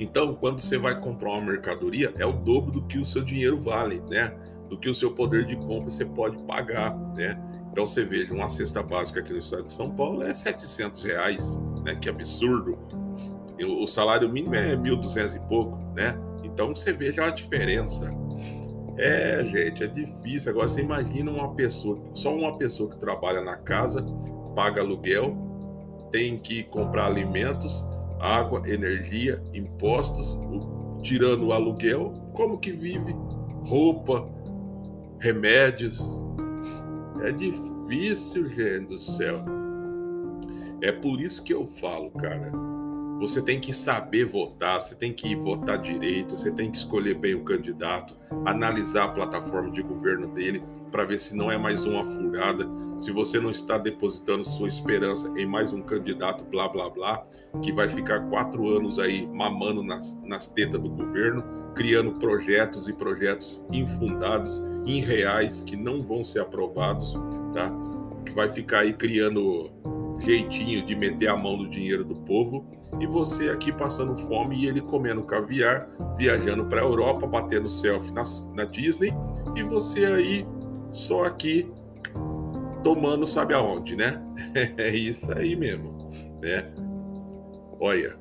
Então, 0.00 0.34
quando 0.34 0.60
você 0.60 0.76
vai 0.76 1.00
comprar 1.00 1.30
uma 1.30 1.42
mercadoria, 1.42 2.12
é 2.18 2.26
o 2.26 2.32
dobro 2.32 2.72
do 2.72 2.82
que 2.82 2.98
o 2.98 3.04
seu 3.04 3.22
dinheiro 3.22 3.58
vale, 3.60 4.02
né? 4.10 4.34
Do 4.68 4.76
que 4.76 4.88
o 4.88 4.94
seu 4.94 5.12
poder 5.12 5.46
de 5.46 5.56
compra 5.56 5.90
você 5.90 6.04
pode 6.04 6.42
pagar, 6.44 6.96
né? 7.14 7.40
Então 7.70 7.86
você 7.86 8.04
veja, 8.04 8.34
uma 8.34 8.48
cesta 8.48 8.82
básica 8.82 9.20
aqui 9.20 9.32
no 9.32 9.38
estado 9.38 9.64
de 9.64 9.72
São 9.72 9.90
Paulo 9.90 10.22
é 10.22 10.34
700 10.34 11.02
reais, 11.04 11.56
né? 11.84 11.94
Que 11.94 12.08
absurdo. 12.08 12.76
O 13.62 13.86
salário 13.86 14.28
mínimo 14.28 14.54
é 14.54 14.74
1.200 14.74 15.36
e 15.36 15.40
pouco, 15.48 15.78
né? 15.94 16.18
Então 16.60 16.74
você 16.74 16.92
veja 16.92 17.24
a 17.24 17.30
diferença. 17.30 18.14
É, 18.98 19.42
gente, 19.44 19.82
é 19.82 19.86
difícil. 19.86 20.50
Agora 20.50 20.68
você 20.68 20.82
imagina 20.82 21.30
uma 21.30 21.54
pessoa, 21.54 21.98
só 22.12 22.36
uma 22.36 22.58
pessoa 22.58 22.90
que 22.90 22.98
trabalha 22.98 23.40
na 23.40 23.56
casa, 23.56 24.04
paga 24.54 24.82
aluguel, 24.82 25.34
tem 26.12 26.36
que 26.36 26.62
comprar 26.64 27.06
alimentos, 27.06 27.82
água, 28.20 28.60
energia, 28.66 29.42
impostos, 29.54 30.38
tirando 31.02 31.46
o 31.46 31.52
aluguel, 31.54 32.12
como 32.34 32.58
que 32.58 32.72
vive? 32.72 33.16
Roupa, 33.66 34.28
remédios. 35.18 36.06
É 37.22 37.32
difícil, 37.32 38.46
gente 38.50 38.88
do 38.88 38.98
céu. 38.98 39.38
É 40.82 40.92
por 40.92 41.22
isso 41.22 41.42
que 41.42 41.54
eu 41.54 41.66
falo, 41.66 42.10
cara. 42.10 42.52
Você 43.20 43.42
tem 43.42 43.60
que 43.60 43.70
saber 43.74 44.24
votar, 44.24 44.80
você 44.80 44.94
tem 44.94 45.12
que 45.12 45.36
votar 45.36 45.76
direito, 45.76 46.38
você 46.38 46.50
tem 46.50 46.70
que 46.70 46.78
escolher 46.78 47.12
bem 47.12 47.34
o 47.34 47.44
candidato, 47.44 48.16
analisar 48.46 49.04
a 49.04 49.08
plataforma 49.08 49.70
de 49.70 49.82
governo 49.82 50.26
dele 50.28 50.62
para 50.90 51.04
ver 51.04 51.18
se 51.18 51.36
não 51.36 51.52
é 51.52 51.58
mais 51.58 51.84
uma 51.84 52.02
furada, 52.02 52.66
se 52.98 53.12
você 53.12 53.38
não 53.38 53.50
está 53.50 53.76
depositando 53.76 54.42
sua 54.42 54.68
esperança 54.68 55.30
em 55.36 55.44
mais 55.44 55.70
um 55.70 55.82
candidato, 55.82 56.42
blá 56.44 56.66
blá 56.66 56.88
blá, 56.88 57.26
que 57.60 57.70
vai 57.70 57.90
ficar 57.90 58.20
quatro 58.30 58.66
anos 58.74 58.98
aí 58.98 59.26
mamando 59.26 59.82
nas, 59.82 60.18
nas 60.24 60.46
tetas 60.46 60.80
do 60.80 60.88
governo, 60.88 61.44
criando 61.74 62.12
projetos 62.12 62.88
e 62.88 62.92
projetos 62.94 63.66
infundados, 63.70 64.64
irreais, 64.86 65.60
que 65.60 65.76
não 65.76 66.02
vão 66.02 66.24
ser 66.24 66.40
aprovados, 66.40 67.12
tá? 67.52 67.70
Que 68.24 68.32
vai 68.32 68.48
ficar 68.48 68.80
aí 68.80 68.94
criando 68.94 69.70
jeitinho 70.20 70.84
de 70.84 70.94
meter 70.94 71.28
a 71.28 71.36
mão 71.36 71.56
no 71.56 71.68
dinheiro 71.68 72.04
do 72.04 72.14
povo 72.14 72.66
e 73.00 73.06
você 73.06 73.48
aqui 73.48 73.72
passando 73.72 74.16
fome 74.16 74.56
e 74.56 74.68
ele 74.68 74.80
comendo 74.80 75.22
caviar, 75.22 75.88
viajando 76.16 76.66
para 76.66 76.80
a 76.80 76.84
Europa, 76.84 77.26
batendo 77.26 77.68
selfie 77.68 78.12
na, 78.12 78.22
na 78.54 78.64
Disney 78.64 79.12
e 79.56 79.62
você 79.62 80.04
aí 80.04 80.46
só 80.92 81.24
aqui 81.24 81.70
tomando 82.82 83.26
sabe 83.26 83.54
aonde, 83.54 83.96
né? 83.96 84.22
É 84.76 84.88
isso 84.88 85.32
aí 85.32 85.56
mesmo, 85.56 86.08
né? 86.40 86.64
Olha, 87.78 88.16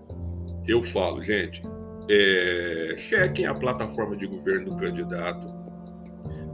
eu 0.66 0.82
falo, 0.82 1.22
gente, 1.22 1.62
é, 2.10 2.96
chequem 2.98 3.46
a 3.46 3.54
plataforma 3.54 4.16
de 4.16 4.26
governo 4.26 4.72
do 4.72 4.78
candidato, 4.78 5.48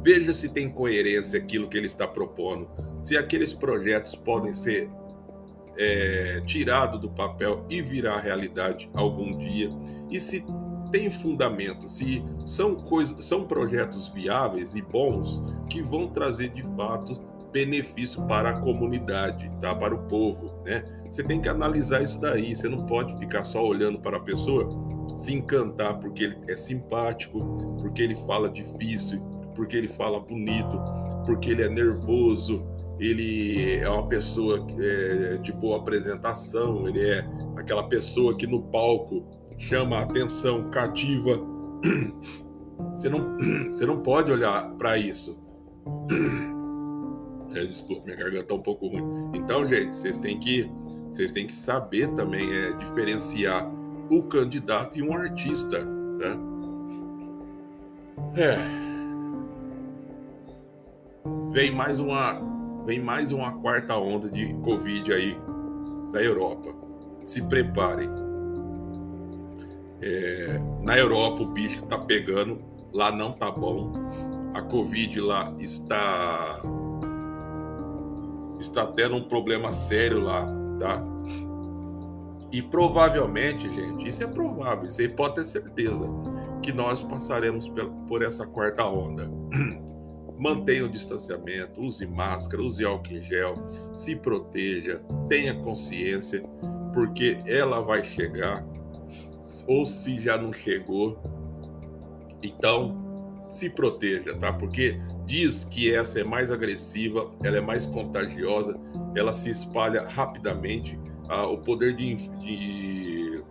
veja 0.01 0.33
se 0.33 0.53
tem 0.53 0.69
coerência 0.69 1.39
aquilo 1.39 1.67
que 1.67 1.77
ele 1.77 1.85
está 1.85 2.07
propondo, 2.07 2.67
se 2.99 3.17
aqueles 3.17 3.53
projetos 3.53 4.15
podem 4.15 4.53
ser 4.53 4.89
é, 5.77 6.41
tirado 6.45 6.97
do 6.97 7.09
papel 7.09 7.65
e 7.69 7.81
virar 7.81 8.19
realidade 8.19 8.89
algum 8.93 9.37
dia, 9.37 9.69
e 10.09 10.19
se 10.19 10.45
tem 10.91 11.09
fundamento, 11.09 11.87
se 11.89 12.23
são 12.45 12.75
coisas, 12.75 13.25
são 13.25 13.45
projetos 13.45 14.09
viáveis 14.09 14.75
e 14.75 14.81
bons 14.81 15.41
que 15.69 15.81
vão 15.81 16.07
trazer 16.07 16.49
de 16.49 16.63
fato 16.75 17.19
benefício 17.51 18.21
para 18.27 18.49
a 18.49 18.59
comunidade, 18.59 19.49
tá? 19.61 19.73
Para 19.73 19.95
o 19.95 20.03
povo, 20.07 20.53
né? 20.65 20.83
Você 21.09 21.23
tem 21.23 21.39
que 21.39 21.47
analisar 21.47 22.03
isso 22.03 22.19
daí. 22.19 22.53
Você 22.53 22.67
não 22.67 22.85
pode 22.85 23.17
ficar 23.17 23.43
só 23.43 23.65
olhando 23.65 23.97
para 23.99 24.17
a 24.17 24.19
pessoa, 24.19 24.69
se 25.15 25.33
encantar 25.33 25.97
porque 25.99 26.25
ele 26.25 26.37
é 26.49 26.55
simpático, 26.55 27.39
porque 27.79 28.01
ele 28.01 28.15
fala 28.15 28.49
difícil, 28.49 29.21
porque 29.55 29.77
ele 29.77 29.87
fala 29.87 30.19
bonito, 30.19 30.77
porque 31.25 31.49
ele 31.49 31.63
é 31.63 31.69
nervoso, 31.69 32.65
ele 32.99 33.75
é 33.75 33.89
uma 33.89 34.07
pessoa 34.07 34.65
é, 34.79 35.37
de 35.37 35.51
boa 35.51 35.77
apresentação, 35.77 36.87
ele 36.87 37.01
é 37.01 37.27
aquela 37.55 37.83
pessoa 37.87 38.35
que 38.35 38.47
no 38.47 38.61
palco 38.63 39.25
chama 39.57 39.97
a 39.97 40.03
atenção, 40.03 40.69
cativa. 40.69 41.39
Você 42.93 43.09
não, 43.09 43.37
você 43.71 43.85
não 43.85 44.01
pode 44.01 44.31
olhar 44.31 44.69
para 44.77 44.97
isso. 44.97 45.41
É, 47.53 47.65
desculpa, 47.65 48.03
minha 48.05 48.17
garganta 48.17 48.43
está 48.43 48.53
um 48.53 48.61
pouco 48.61 48.87
ruim. 48.87 49.31
Então, 49.33 49.65
gente, 49.65 49.95
vocês 49.95 50.17
têm 50.17 50.37
que, 50.37 50.69
vocês 51.09 51.31
têm 51.31 51.47
que 51.47 51.53
saber 51.53 52.13
também 52.15 52.51
é, 52.53 52.73
diferenciar 52.73 53.69
o 54.09 54.23
candidato 54.23 54.97
e 54.97 55.01
um 55.01 55.13
artista. 55.13 55.85
Né? 55.85 56.37
É. 58.35 58.57
Vem 61.51 61.71
mais 61.71 61.99
uma 61.99 62.54
vem 62.85 62.99
mais 62.99 63.31
uma 63.31 63.53
quarta 63.59 63.97
onda 63.97 64.29
de 64.29 64.53
Covid 64.61 65.11
aí 65.11 65.37
da 66.13 66.21
Europa. 66.21 66.73
Se 67.25 67.41
preparem. 67.41 68.07
É, 70.01 70.61
na 70.83 70.97
Europa 70.97 71.41
o 71.41 71.47
bicho 71.47 71.85
tá 71.87 71.97
pegando, 71.97 72.61
lá 72.93 73.11
não 73.11 73.31
tá 73.31 73.49
bom. 73.49 73.91
A 74.53 74.61
Covid 74.61 75.19
lá 75.21 75.53
está 75.57 76.61
está 78.59 78.85
tendo 78.87 79.15
um 79.15 79.23
problema 79.23 79.71
sério 79.71 80.21
lá, 80.21 80.47
tá? 80.79 81.03
E 82.51 82.61
provavelmente, 82.61 83.67
gente, 83.73 84.07
isso 84.07 84.23
é 84.23 84.27
provável, 84.27 84.85
isso 84.85 85.01
aí 85.01 85.09
pode 85.09 85.35
ter 85.35 85.43
certeza 85.43 86.07
que 86.61 86.71
nós 86.71 87.03
passaremos 87.03 87.69
por 88.07 88.21
essa 88.21 88.45
quarta 88.45 88.85
onda. 88.85 89.29
Mantenha 90.37 90.85
o 90.85 90.89
distanciamento, 90.89 91.81
use 91.81 92.05
máscara, 92.05 92.61
use 92.61 92.83
álcool 92.83 93.13
em 93.13 93.23
gel, 93.23 93.55
se 93.93 94.15
proteja, 94.15 95.01
tenha 95.29 95.55
consciência, 95.55 96.43
porque 96.93 97.39
ela 97.45 97.81
vai 97.81 98.03
chegar 98.03 98.65
ou 99.67 99.85
se 99.85 100.19
já 100.19 100.37
não 100.37 100.51
chegou. 100.51 101.17
Então, 102.41 103.05
se 103.51 103.69
proteja, 103.69 104.35
tá? 104.35 104.51
Porque 104.51 104.99
diz 105.25 105.63
que 105.63 105.93
essa 105.93 106.19
é 106.19 106.23
mais 106.23 106.51
agressiva, 106.51 107.31
ela 107.43 107.57
é 107.57 107.61
mais 107.61 107.85
contagiosa, 107.85 108.77
ela 109.15 109.33
se 109.33 109.49
espalha 109.49 110.05
rapidamente, 110.07 110.99
ah, 111.29 111.47
o 111.47 111.57
poder 111.57 111.95
de, 111.95 112.15
de, 112.15 113.43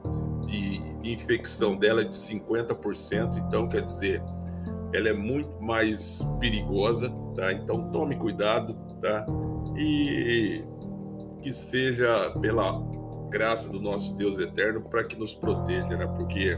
de, 0.47 0.95
de 1.01 1.13
infecção 1.13 1.77
dela 1.77 2.03
é 2.03 2.05
de 2.05 2.15
50%, 2.15 3.39
então 3.39 3.69
quer 3.69 3.83
dizer, 3.83 4.23
ela 4.95 5.09
é 5.09 5.13
muito 5.13 5.61
mais 5.61 6.25
perigosa, 6.39 7.11
tá? 7.35 7.53
Então 7.53 7.91
tome 7.91 8.15
cuidado, 8.15 8.75
tá? 9.03 9.27
E 9.77 10.65
que 11.43 11.53
seja 11.53 12.31
pela 12.41 12.81
graça 13.29 13.69
do 13.71 13.81
nosso 13.81 14.15
Deus 14.15 14.39
eterno 14.39 14.83
para 14.83 15.03
que 15.03 15.17
nos 15.17 15.35
proteja, 15.35 15.97
né? 15.97 16.07
Porque 16.07 16.57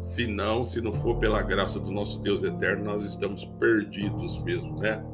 se 0.00 0.26
não, 0.26 0.64
se 0.64 0.80
não 0.80 0.94
for 0.94 1.18
pela 1.18 1.42
graça 1.42 1.78
do 1.78 1.90
nosso 1.90 2.20
Deus 2.20 2.42
eterno, 2.42 2.84
nós 2.84 3.04
estamos 3.04 3.44
perdidos 3.44 4.42
mesmo, 4.42 4.78
né? 4.78 5.04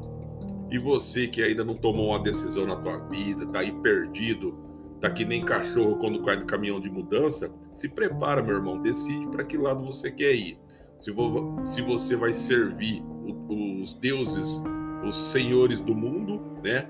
E 0.71 0.79
você 0.79 1.27
que 1.27 1.43
ainda 1.43 1.65
não 1.65 1.75
tomou 1.75 2.07
uma 2.07 2.23
decisão 2.23 2.65
na 2.65 2.77
tua 2.77 2.99
vida, 3.09 3.45
tá 3.47 3.59
aí 3.59 3.71
perdido, 3.71 4.57
tá 5.01 5.09
que 5.09 5.25
nem 5.25 5.43
cachorro 5.43 5.97
quando 5.97 6.21
cai 6.21 6.37
do 6.37 6.45
caminhão 6.45 6.79
de 6.79 6.89
mudança, 6.89 7.51
se 7.73 7.89
prepara, 7.89 8.41
meu 8.41 8.55
irmão, 8.55 8.81
decide 8.81 9.27
para 9.27 9.43
que 9.43 9.57
lado 9.57 9.83
você 9.83 10.09
quer 10.09 10.33
ir. 10.33 10.57
Se, 11.03 11.11
vo 11.11 11.59
se 11.65 11.81
você 11.81 12.15
vai 12.15 12.33
servir 12.33 13.03
os 13.49 13.93
deuses, 13.93 14.63
os 15.05 15.13
senhores 15.33 15.81
do 15.81 15.93
mundo, 15.93 16.39
né? 16.63 16.87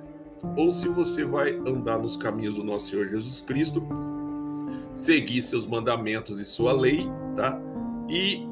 Ou 0.56 0.72
se 0.72 0.88
você 0.88 1.26
vai 1.26 1.56
andar 1.66 1.98
nos 1.98 2.16
caminhos 2.16 2.54
do 2.54 2.64
nosso 2.64 2.92
Senhor 2.92 3.08
Jesus 3.08 3.42
Cristo, 3.42 3.84
seguir 4.94 5.42
seus 5.42 5.66
mandamentos 5.66 6.38
e 6.38 6.46
sua 6.46 6.74
lei, 6.74 7.10
tá? 7.36 7.60
e 8.08 8.48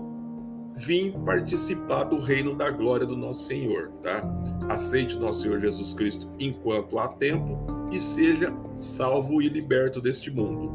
vim 0.76 1.12
participar 1.24 2.06
do 2.06 2.18
reino 2.18 2.56
da 2.56 2.72
glória 2.72 3.06
do 3.06 3.16
nosso 3.16 3.44
Senhor, 3.44 3.92
tá? 4.02 4.24
Aceite 4.68 5.16
nosso 5.20 5.44
Senhor 5.44 5.60
Jesus 5.60 5.94
Cristo 5.94 6.28
enquanto 6.40 6.98
há 6.98 7.08
tempo 7.08 7.60
e 7.92 8.00
seja 8.00 8.52
salvo 8.76 9.44
e 9.44 9.48
liberto 9.48 10.02
deste 10.02 10.32
mundo. 10.32 10.74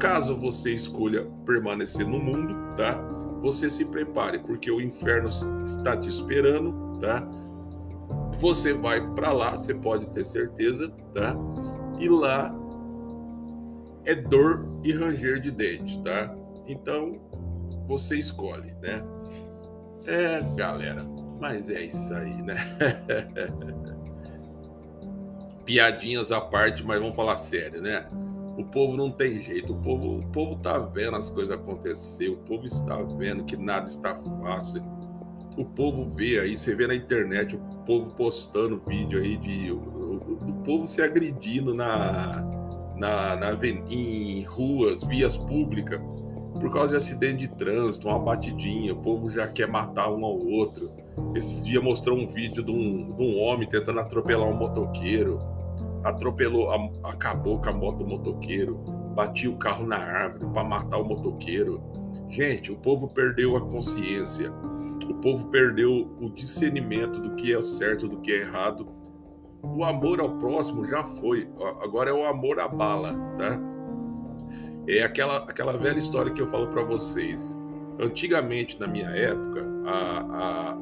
Caso 0.00 0.36
você 0.36 0.72
escolha 0.72 1.30
permanecer 1.46 2.08
no 2.08 2.18
mundo, 2.18 2.56
tá? 2.74 3.19
Você 3.40 3.70
se 3.70 3.86
prepare, 3.86 4.38
porque 4.38 4.70
o 4.70 4.80
inferno 4.80 5.28
está 5.64 5.96
te 5.96 6.08
esperando, 6.08 6.98
tá? 7.00 7.26
Você 8.38 8.72
vai 8.72 9.00
para 9.14 9.32
lá, 9.32 9.52
você 9.52 9.74
pode 9.74 10.06
ter 10.10 10.24
certeza, 10.24 10.90
tá? 11.14 11.34
E 11.98 12.08
lá 12.08 12.54
é 14.04 14.14
dor 14.14 14.66
e 14.82 14.92
ranger 14.92 15.40
de 15.40 15.50
dente, 15.50 16.02
tá? 16.02 16.34
Então, 16.66 17.20
você 17.86 18.16
escolhe, 18.16 18.72
né? 18.82 19.02
É, 20.06 20.42
galera, 20.56 21.02
mas 21.40 21.70
é 21.70 21.82
isso 21.82 22.12
aí, 22.14 22.42
né? 22.42 22.54
Piadinhas 25.64 26.32
à 26.32 26.40
parte, 26.40 26.84
mas 26.84 26.98
vamos 26.98 27.14
falar 27.14 27.36
sério, 27.36 27.80
né? 27.80 28.08
O 28.60 28.64
povo 28.64 28.94
não 28.94 29.10
tem 29.10 29.42
jeito, 29.42 29.72
o 29.72 29.76
povo, 29.76 30.18
o 30.18 30.26
povo 30.26 30.54
tá 30.56 30.78
vendo 30.78 31.16
as 31.16 31.30
coisas 31.30 31.50
acontecer, 31.50 32.28
o 32.28 32.36
povo 32.36 32.66
está 32.66 32.94
vendo 32.96 33.42
que 33.42 33.56
nada 33.56 33.86
está 33.86 34.14
fácil. 34.14 34.82
O 35.56 35.64
povo 35.64 36.10
vê 36.10 36.38
aí, 36.38 36.58
você 36.58 36.74
vê 36.74 36.86
na 36.86 36.94
internet 36.94 37.56
o 37.56 37.58
povo 37.86 38.10
postando 38.10 38.78
vídeo 38.86 39.18
aí 39.18 39.38
de 39.38 39.72
o, 39.72 40.60
povo 40.62 40.86
se 40.86 41.00
agredindo 41.00 41.74
na, 41.74 42.42
na, 42.98 43.36
na 43.36 43.66
em 43.88 44.42
ruas, 44.44 45.04
vias 45.04 45.38
públicas 45.38 45.98
por 46.60 46.70
causa 46.70 46.88
de 46.88 46.96
acidente 46.96 47.38
de 47.38 47.48
trânsito, 47.48 48.08
uma 48.08 48.18
batidinha, 48.18 48.92
o 48.92 48.96
povo 48.96 49.30
já 49.30 49.48
quer 49.48 49.68
matar 49.68 50.12
um 50.12 50.22
ao 50.22 50.38
outro. 50.38 50.92
Esse 51.34 51.64
dia 51.64 51.80
mostrou 51.80 52.18
um 52.18 52.26
vídeo 52.26 52.62
de 52.62 52.70
um, 52.70 53.10
de 53.16 53.22
um 53.22 53.40
homem 53.40 53.66
tentando 53.66 54.00
atropelar 54.00 54.46
um 54.50 54.54
motoqueiro. 54.54 55.40
Atropelou, 56.02 56.70
acabou 57.04 57.60
com 57.60 57.68
a 57.68 57.72
moto 57.72 57.98
do 57.98 58.06
motoqueiro, 58.06 58.76
batia 59.14 59.50
o 59.50 59.56
carro 59.56 59.86
na 59.86 59.96
árvore 59.96 60.46
para 60.52 60.64
matar 60.64 60.98
o 60.98 61.04
motoqueiro. 61.04 61.82
Gente, 62.28 62.72
o 62.72 62.76
povo 62.76 63.08
perdeu 63.08 63.56
a 63.56 63.60
consciência, 63.60 64.52
o 65.08 65.14
povo 65.14 65.48
perdeu 65.48 66.16
o 66.20 66.30
discernimento 66.30 67.20
do 67.20 67.34
que 67.34 67.54
é 67.54 67.60
certo, 67.60 68.08
do 68.08 68.18
que 68.18 68.32
é 68.32 68.40
errado. 68.42 68.88
O 69.62 69.84
amor 69.84 70.20
ao 70.20 70.38
próximo 70.38 70.86
já 70.86 71.04
foi, 71.04 71.50
agora 71.82 72.10
é 72.10 72.12
o 72.12 72.24
amor 72.24 72.60
à 72.60 72.68
bala, 72.68 73.12
tá? 73.36 73.60
É 74.88 75.02
aquela, 75.02 75.38
aquela 75.38 75.76
velha 75.76 75.98
história 75.98 76.32
que 76.32 76.40
eu 76.40 76.46
falo 76.46 76.68
para 76.68 76.82
vocês. 76.82 77.58
Antigamente, 78.00 78.80
na 78.80 78.86
minha 78.86 79.10
época, 79.10 79.66
a, 79.84 80.20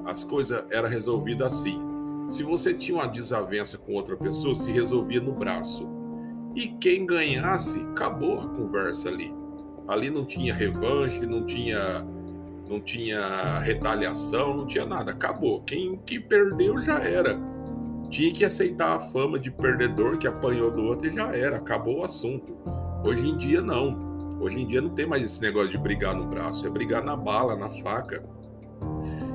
a, 0.07 0.11
as 0.11 0.23
coisas 0.23 0.65
eram 0.71 0.89
resolvidas 0.89 1.55
assim. 1.55 1.81
Se 2.29 2.43
você 2.43 2.75
tinha 2.75 2.99
uma 2.99 3.09
desavença 3.09 3.79
com 3.79 3.95
outra 3.95 4.15
pessoa, 4.17 4.55
se 4.55 4.71
resolvia 4.71 5.21
no 5.21 5.33
braço. 5.33 5.89
E 6.55 6.69
quem 6.69 7.07
ganhasse, 7.07 7.81
acabou 7.91 8.41
a 8.41 8.49
conversa 8.49 9.09
ali. 9.09 9.35
Ali 9.87 10.11
não 10.11 10.27
tinha 10.27 10.53
revanche, 10.53 11.25
não 11.25 11.47
tinha 11.47 12.07
não 12.69 12.79
tinha 12.81 13.59
retaliação, 13.61 14.55
não 14.55 14.67
tinha 14.67 14.85
nada. 14.85 15.13
Acabou. 15.13 15.63
Quem, 15.63 15.99
quem 16.05 16.21
perdeu 16.21 16.83
já 16.83 16.99
era. 16.99 17.39
Tinha 18.11 18.31
que 18.31 18.45
aceitar 18.45 18.95
a 18.95 19.01
fama 19.01 19.39
de 19.39 19.51
perdedor 19.51 20.19
que 20.19 20.27
apanhou 20.27 20.71
do 20.71 20.85
outro 20.85 21.09
e 21.09 21.15
já 21.15 21.35
era. 21.35 21.57
Acabou 21.57 22.01
o 22.01 22.05
assunto. 22.05 22.55
Hoje 23.03 23.27
em 23.27 23.39
dia, 23.39 23.63
não. 23.63 24.07
Hoje 24.39 24.61
em 24.61 24.67
dia 24.67 24.83
não 24.83 24.91
tem 24.91 25.07
mais 25.07 25.23
esse 25.25 25.41
negócio 25.41 25.71
de 25.71 25.79
brigar 25.79 26.15
no 26.15 26.27
braço, 26.27 26.67
é 26.67 26.71
brigar 26.71 27.03
na 27.03 27.17
bala, 27.17 27.57
na 27.57 27.71
faca. 27.71 28.23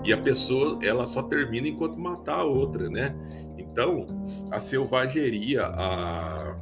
E 0.03 0.11
a 0.11 0.17
pessoa, 0.17 0.79
ela 0.83 1.05
só 1.05 1.23
termina 1.23 1.67
enquanto 1.67 1.97
matar 1.97 2.39
a 2.39 2.43
outra, 2.43 2.89
né? 2.89 3.15
Então, 3.57 4.05
a 4.51 4.59
selvageria, 4.59 5.65
a, 5.65 6.57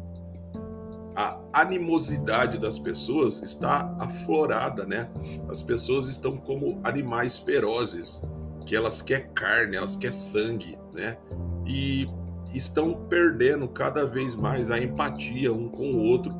a 1.16 1.40
animosidade 1.54 2.58
das 2.58 2.78
pessoas 2.80 3.42
está 3.42 3.96
aflorada, 4.00 4.86
né? 4.86 5.10
As 5.50 5.62
pessoas 5.62 6.08
estão 6.08 6.38
como 6.38 6.80
animais 6.84 7.40
ferozes, 7.40 8.24
que 8.66 8.76
elas 8.76 9.02
querem 9.02 9.30
carne, 9.34 9.76
elas 9.76 9.96
querem 9.96 10.16
sangue, 10.16 10.78
né? 10.94 11.18
E 11.66 12.08
estão 12.54 12.94
perdendo 13.10 13.68
cada 13.68 14.06
vez 14.06 14.36
mais 14.36 14.72
a 14.72 14.80
empatia 14.80 15.52
um 15.54 15.68
com 15.68 15.92
o 15.92 16.04
outro 16.04 16.34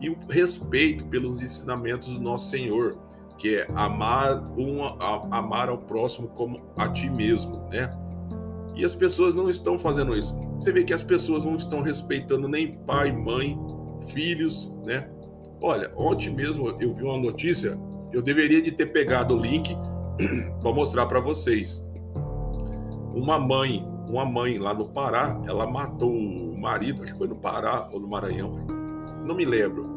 e 0.00 0.10
o 0.10 0.16
respeito 0.28 1.04
pelos 1.06 1.40
ensinamentos 1.40 2.08
do 2.08 2.20
nosso 2.20 2.50
Senhor, 2.50 2.98
que 3.36 3.56
é 3.56 3.68
amar 3.74 4.44
um, 4.56 4.84
amar 5.30 5.68
ao 5.68 5.78
próximo 5.78 6.28
como 6.28 6.60
a 6.76 6.88
ti 6.88 7.10
mesmo, 7.10 7.68
né? 7.70 7.96
E 8.74 8.84
as 8.84 8.94
pessoas 8.94 9.34
não 9.34 9.48
estão 9.48 9.78
fazendo 9.78 10.14
isso. 10.14 10.38
Você 10.58 10.70
vê 10.70 10.84
que 10.84 10.92
as 10.92 11.02
pessoas 11.02 11.44
não 11.44 11.56
estão 11.56 11.80
respeitando 11.80 12.46
nem 12.48 12.76
pai, 12.78 13.10
mãe, 13.12 13.58
filhos, 14.08 14.72
né? 14.84 15.08
Olha, 15.60 15.90
ontem 15.96 16.30
mesmo 16.30 16.68
eu 16.80 16.92
vi 16.94 17.02
uma 17.02 17.18
notícia, 17.18 17.78
eu 18.12 18.20
deveria 18.20 18.60
de 18.60 18.70
ter 18.70 18.86
pegado 18.86 19.34
o 19.34 19.40
link 19.40 19.74
para 20.60 20.72
mostrar 20.72 21.06
para 21.06 21.20
vocês. 21.20 21.84
Uma 23.14 23.38
mãe, 23.38 23.82
uma 24.08 24.26
mãe 24.26 24.58
lá 24.58 24.74
no 24.74 24.88
Pará, 24.88 25.40
ela 25.46 25.66
matou 25.66 26.14
o 26.14 26.60
marido, 26.60 27.02
acho 27.02 27.12
que 27.12 27.18
foi 27.18 27.28
no 27.28 27.36
Pará 27.36 27.88
ou 27.90 27.98
no 27.98 28.06
Maranhão, 28.06 28.52
não 29.24 29.34
me 29.34 29.44
lembro. 29.44 29.95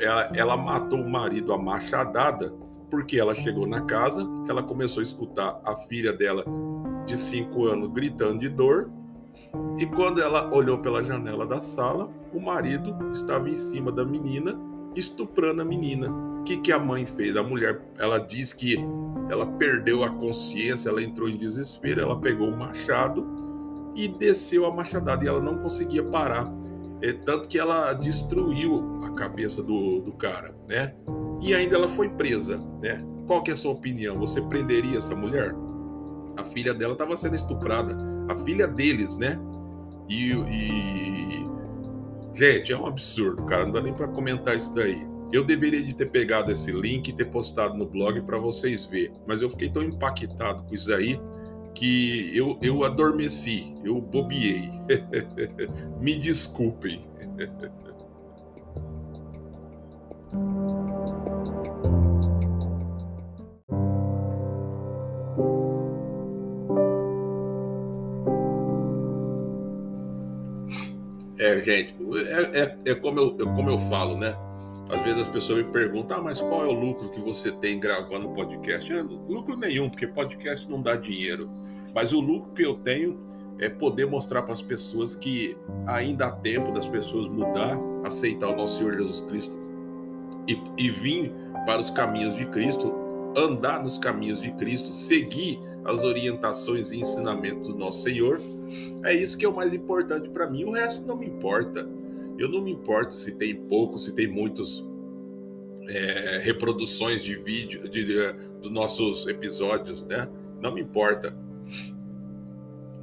Ela, 0.00 0.30
ela 0.34 0.56
matou 0.56 1.00
o 1.00 1.08
marido 1.08 1.52
a 1.52 1.58
machadada 1.58 2.52
porque 2.90 3.18
ela 3.18 3.34
chegou 3.34 3.66
na 3.66 3.82
casa, 3.82 4.26
ela 4.48 4.62
começou 4.62 5.00
a 5.00 5.04
escutar 5.04 5.60
a 5.64 5.74
filha 5.74 6.12
dela 6.12 6.44
de 7.06 7.16
5 7.16 7.66
anos 7.66 7.88
gritando 7.90 8.38
de 8.38 8.48
dor. 8.48 8.90
E 9.78 9.86
quando 9.86 10.20
ela 10.20 10.52
olhou 10.52 10.78
pela 10.78 11.02
janela 11.02 11.46
da 11.46 11.60
sala, 11.60 12.10
o 12.32 12.40
marido 12.40 12.96
estava 13.12 13.48
em 13.48 13.54
cima 13.54 13.92
da 13.92 14.04
menina, 14.04 14.58
estuprando 14.96 15.62
a 15.62 15.64
menina. 15.64 16.10
O 16.10 16.42
que, 16.42 16.56
que 16.56 16.72
a 16.72 16.78
mãe 16.78 17.06
fez? 17.06 17.36
A 17.36 17.42
mulher, 17.42 17.80
ela 17.98 18.18
diz 18.18 18.52
que 18.52 18.78
ela 19.30 19.46
perdeu 19.46 20.02
a 20.02 20.10
consciência, 20.10 20.88
ela 20.88 21.02
entrou 21.02 21.28
em 21.28 21.36
desespero, 21.36 22.00
ela 22.00 22.18
pegou 22.18 22.48
o 22.48 22.56
machado 22.56 23.26
e 23.94 24.08
desceu 24.08 24.64
a 24.64 24.74
machadada 24.74 25.24
e 25.24 25.28
ela 25.28 25.40
não 25.40 25.58
conseguia 25.58 26.02
parar. 26.02 26.52
É, 27.00 27.12
tanto 27.12 27.48
que 27.48 27.58
ela 27.58 27.92
destruiu 27.92 29.00
a 29.04 29.10
cabeça 29.10 29.62
do, 29.62 30.00
do 30.00 30.12
cara, 30.12 30.54
né? 30.68 30.94
E 31.40 31.54
ainda 31.54 31.76
ela 31.76 31.88
foi 31.88 32.08
presa, 32.08 32.58
né? 32.82 33.04
Qual 33.26 33.42
que 33.42 33.50
é 33.50 33.54
a 33.54 33.56
sua 33.56 33.72
opinião? 33.72 34.18
Você 34.18 34.40
prenderia 34.42 34.98
essa 34.98 35.14
mulher? 35.14 35.54
A 36.36 36.44
filha 36.44 36.74
dela 36.74 36.94
estava 36.94 37.16
sendo 37.16 37.36
estuprada. 37.36 37.96
A 38.28 38.34
filha 38.36 38.66
deles, 38.66 39.16
né? 39.16 39.38
E, 40.08 40.32
e, 40.32 41.48
Gente, 42.34 42.72
é 42.72 42.78
um 42.78 42.86
absurdo, 42.86 43.44
cara. 43.44 43.64
Não 43.64 43.72
dá 43.72 43.80
nem 43.80 43.92
para 43.92 44.06
comentar 44.06 44.56
isso 44.56 44.72
daí. 44.72 45.08
Eu 45.32 45.44
deveria 45.44 45.82
de 45.82 45.92
ter 45.92 46.06
pegado 46.06 46.52
esse 46.52 46.70
link 46.70 47.08
e 47.08 47.12
ter 47.12 47.24
postado 47.24 47.76
no 47.76 47.84
blog 47.84 48.22
para 48.22 48.38
vocês 48.38 48.86
verem. 48.86 49.20
Mas 49.26 49.42
eu 49.42 49.50
fiquei 49.50 49.68
tão 49.68 49.82
impactado 49.82 50.62
com 50.62 50.72
isso 50.72 50.94
aí 50.94 51.20
que 51.78 52.36
eu, 52.36 52.58
eu 52.60 52.84
adormeci, 52.84 53.72
eu 53.84 54.00
bobiei. 54.00 54.68
Me 56.02 56.18
desculpem. 56.18 57.04
É, 71.40 71.60
gente, 71.60 71.94
é, 72.26 72.62
é, 72.62 72.78
é 72.90 72.94
como, 72.96 73.20
eu, 73.20 73.36
é 73.40 73.54
como 73.54 73.70
eu 73.70 73.78
falo, 73.78 74.16
né? 74.18 74.34
Às 74.88 75.02
vezes 75.02 75.22
as 75.22 75.28
pessoas 75.28 75.64
me 75.64 75.70
perguntam, 75.70 76.18
ah, 76.18 76.22
mas 76.22 76.40
qual 76.40 76.64
é 76.64 76.68
o 76.68 76.72
lucro 76.72 77.10
que 77.10 77.20
você 77.20 77.52
tem 77.52 77.78
gravando 77.78 78.30
podcast? 78.30 78.90
Lucro 79.28 79.56
nenhum, 79.56 79.88
porque 79.90 80.06
podcast 80.06 80.68
não 80.68 80.80
dá 80.80 80.96
dinheiro. 80.96 81.50
Mas 81.94 82.12
o 82.12 82.20
lucro 82.20 82.52
que 82.52 82.62
eu 82.62 82.74
tenho 82.74 83.18
é 83.58 83.68
poder 83.68 84.06
mostrar 84.06 84.42
para 84.42 84.54
as 84.54 84.62
pessoas 84.62 85.14
que 85.14 85.56
ainda 85.86 86.26
há 86.26 86.32
tempo 86.32 86.72
das 86.72 86.86
pessoas 86.86 87.28
mudar, 87.28 87.76
aceitar 88.04 88.48
o 88.48 88.56
nosso 88.56 88.78
Senhor 88.78 88.94
Jesus 88.94 89.20
Cristo 89.22 89.58
e, 90.46 90.58
e 90.78 90.90
vir 90.90 91.32
para 91.66 91.80
os 91.80 91.90
caminhos 91.90 92.36
de 92.36 92.46
Cristo, 92.46 92.94
andar 93.36 93.82
nos 93.82 93.98
caminhos 93.98 94.40
de 94.40 94.50
Cristo, 94.52 94.90
seguir 94.90 95.60
as 95.84 96.04
orientações 96.04 96.90
e 96.92 97.00
ensinamentos 97.00 97.72
do 97.72 97.78
nosso 97.78 98.02
Senhor. 98.02 98.40
É 99.04 99.12
isso 99.12 99.36
que 99.36 99.44
é 99.44 99.48
o 99.48 99.54
mais 99.54 99.74
importante 99.74 100.28
para 100.30 100.48
mim. 100.48 100.64
O 100.64 100.72
resto 100.72 101.06
não 101.06 101.16
me 101.16 101.26
importa. 101.26 101.88
Eu 102.38 102.48
não 102.48 102.62
me 102.62 102.72
importo 102.72 103.14
se 103.14 103.32
tem 103.32 103.54
pouco, 103.54 103.98
se 103.98 104.14
tem 104.14 104.28
muitos 104.28 104.86
é, 105.88 106.38
reproduções 106.44 107.22
de 107.22 107.34
vídeo 107.34 107.88
de, 107.88 108.04
de, 108.04 108.32
dos 108.60 108.70
nossos 108.70 109.26
episódios, 109.26 110.02
né? 110.04 110.28
Não 110.62 110.72
me 110.72 110.80
importa. 110.80 111.36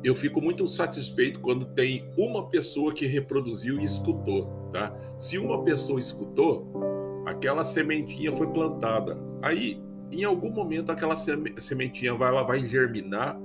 Eu 0.03 0.13
fico 0.13 0.39
muito 0.39 0.67
satisfeito 0.67 1.39
quando 1.39 1.65
tem 1.65 2.07
uma 2.17 2.47
pessoa 2.47 2.93
que 2.93 3.07
reproduziu 3.07 3.79
e 3.79 3.83
escutou, 3.83 4.69
tá? 4.71 4.95
Se 5.17 5.37
uma 5.37 5.63
pessoa 5.63 5.99
escutou, 5.99 6.71
aquela 7.25 7.65
sementinha 7.65 8.31
foi 8.31 8.47
plantada. 8.47 9.17
Aí, 9.41 9.81
em 10.11 10.23
algum 10.23 10.51
momento, 10.51 10.91
aquela 10.91 11.15
sementinha 11.17 12.13
vai, 12.13 12.29
ela 12.29 12.43
vai 12.43 12.63
germinar 12.63 13.37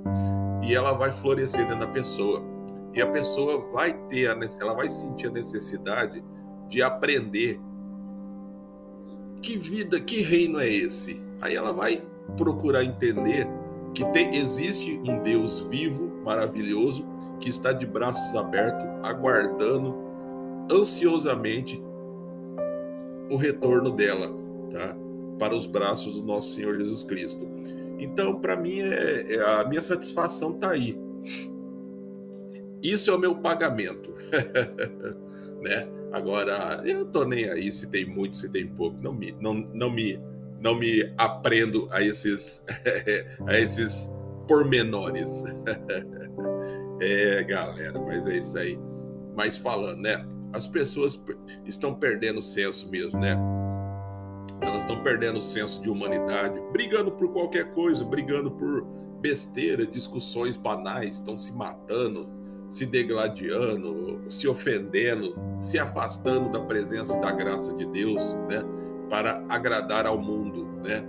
e 0.63 0.75
ela 0.75 0.93
vai 0.93 1.11
florescer 1.11 1.67
dentro 1.67 1.81
da 1.81 1.87
pessoa. 1.87 2.45
E 2.95 3.01
a 3.01 3.07
pessoa 3.07 3.71
vai 3.73 3.93
ter, 4.09 4.29
a, 4.29 4.39
ela 4.61 4.75
vai 4.75 4.89
sentir 4.89 5.29
a 5.29 5.31
necessidade 5.31 6.25
de 6.69 6.83
aprender 6.83 7.61
que 9.41 9.57
vida, 9.57 10.01
que 10.01 10.23
reino 10.23 10.59
é 10.61 10.69
esse. 10.69 11.23
Aí 11.41 11.55
ela 11.55 11.73
vai 11.73 12.03
procurar 12.37 12.85
entender 12.85 13.49
que 13.95 14.05
tem, 14.13 14.37
existe 14.37 15.01
um 15.05 15.21
Deus 15.21 15.63
vivo, 15.63 16.11
maravilhoso, 16.25 17.05
que 17.41 17.49
está 17.49 17.73
de 17.73 17.87
braços 17.87 18.35
abertos, 18.37 18.87
aguardando 19.03 19.95
ansiosamente 20.71 21.83
o 23.31 23.37
retorno 23.37 23.91
dela, 23.91 24.29
tá? 24.71 24.97
Para 25.39 25.55
os 25.55 25.67
braços 25.67 26.21
do 26.21 26.27
nosso 26.27 26.55
Senhor 26.55 26.75
Jesus 26.77 27.03
Cristo. 27.03 27.49
Então, 27.99 28.41
para 28.41 28.57
mim, 28.57 28.81
é, 28.81 29.35
é, 29.35 29.61
a 29.61 29.65
minha 29.65 29.83
satisfação 29.83 30.53
está 30.53 30.71
aí. 30.71 30.99
Isso 32.83 33.11
é 33.11 33.15
o 33.15 33.19
meu 33.19 33.37
pagamento. 33.37 34.15
né? 35.61 35.89
Agora, 36.13 36.83
eu 36.85 37.05
tô 37.05 37.25
nem 37.25 37.49
aí 37.49 37.73
se 37.73 37.89
tem 37.91 38.05
muito, 38.07 38.37
se 38.37 38.51
tem 38.51 38.67
pouco. 38.67 38.97
Não 39.01 39.13
me, 39.13 39.33
não, 39.41 39.55
não 39.55 39.91
me, 39.91 40.21
não 40.61 40.75
me 40.75 41.13
aprendo 41.17 41.89
a 41.93 42.03
esses, 42.03 42.65
a 43.47 43.59
esses 43.59 44.13
pormenores. 44.49 45.43
é, 47.01 47.43
galera, 47.45 47.99
mas 48.01 48.27
é 48.27 48.37
isso 48.37 48.59
aí. 48.59 48.79
Mas 49.37 49.57
falando, 49.57 50.01
né? 50.01 50.27
As 50.53 50.67
pessoas 50.67 51.23
estão 51.65 51.95
perdendo 51.95 52.39
o 52.39 52.43
senso 52.43 52.91
mesmo, 52.91 53.21
né? 53.21 53.37
Elas 54.61 54.79
estão 54.79 55.01
perdendo 55.03 55.39
o 55.39 55.43
senso 55.43 55.81
de 55.81 55.89
humanidade, 55.89 56.61
brigando 56.73 57.13
por 57.13 57.33
qualquer 57.33 57.71
coisa, 57.71 58.05
brigando 58.05 58.51
por 58.51 58.85
besteira, 59.21 59.87
discussões 59.87 60.57
banais, 60.57 61.17
estão 61.17 61.37
se 61.37 61.57
matando, 61.57 62.29
se 62.71 62.87
degladiando, 62.87 64.23
se 64.29 64.47
ofendendo, 64.47 65.35
se 65.59 65.79
afastando 65.79 66.51
da 66.51 66.61
presença 66.61 67.17
e 67.17 67.21
da 67.21 67.33
graça 67.33 67.75
de 67.75 67.85
Deus, 67.85 68.33
né? 68.49 68.63
Para 69.11 69.45
agradar 69.49 70.07
ao 70.07 70.17
mundo, 70.17 70.67
né? 70.83 71.05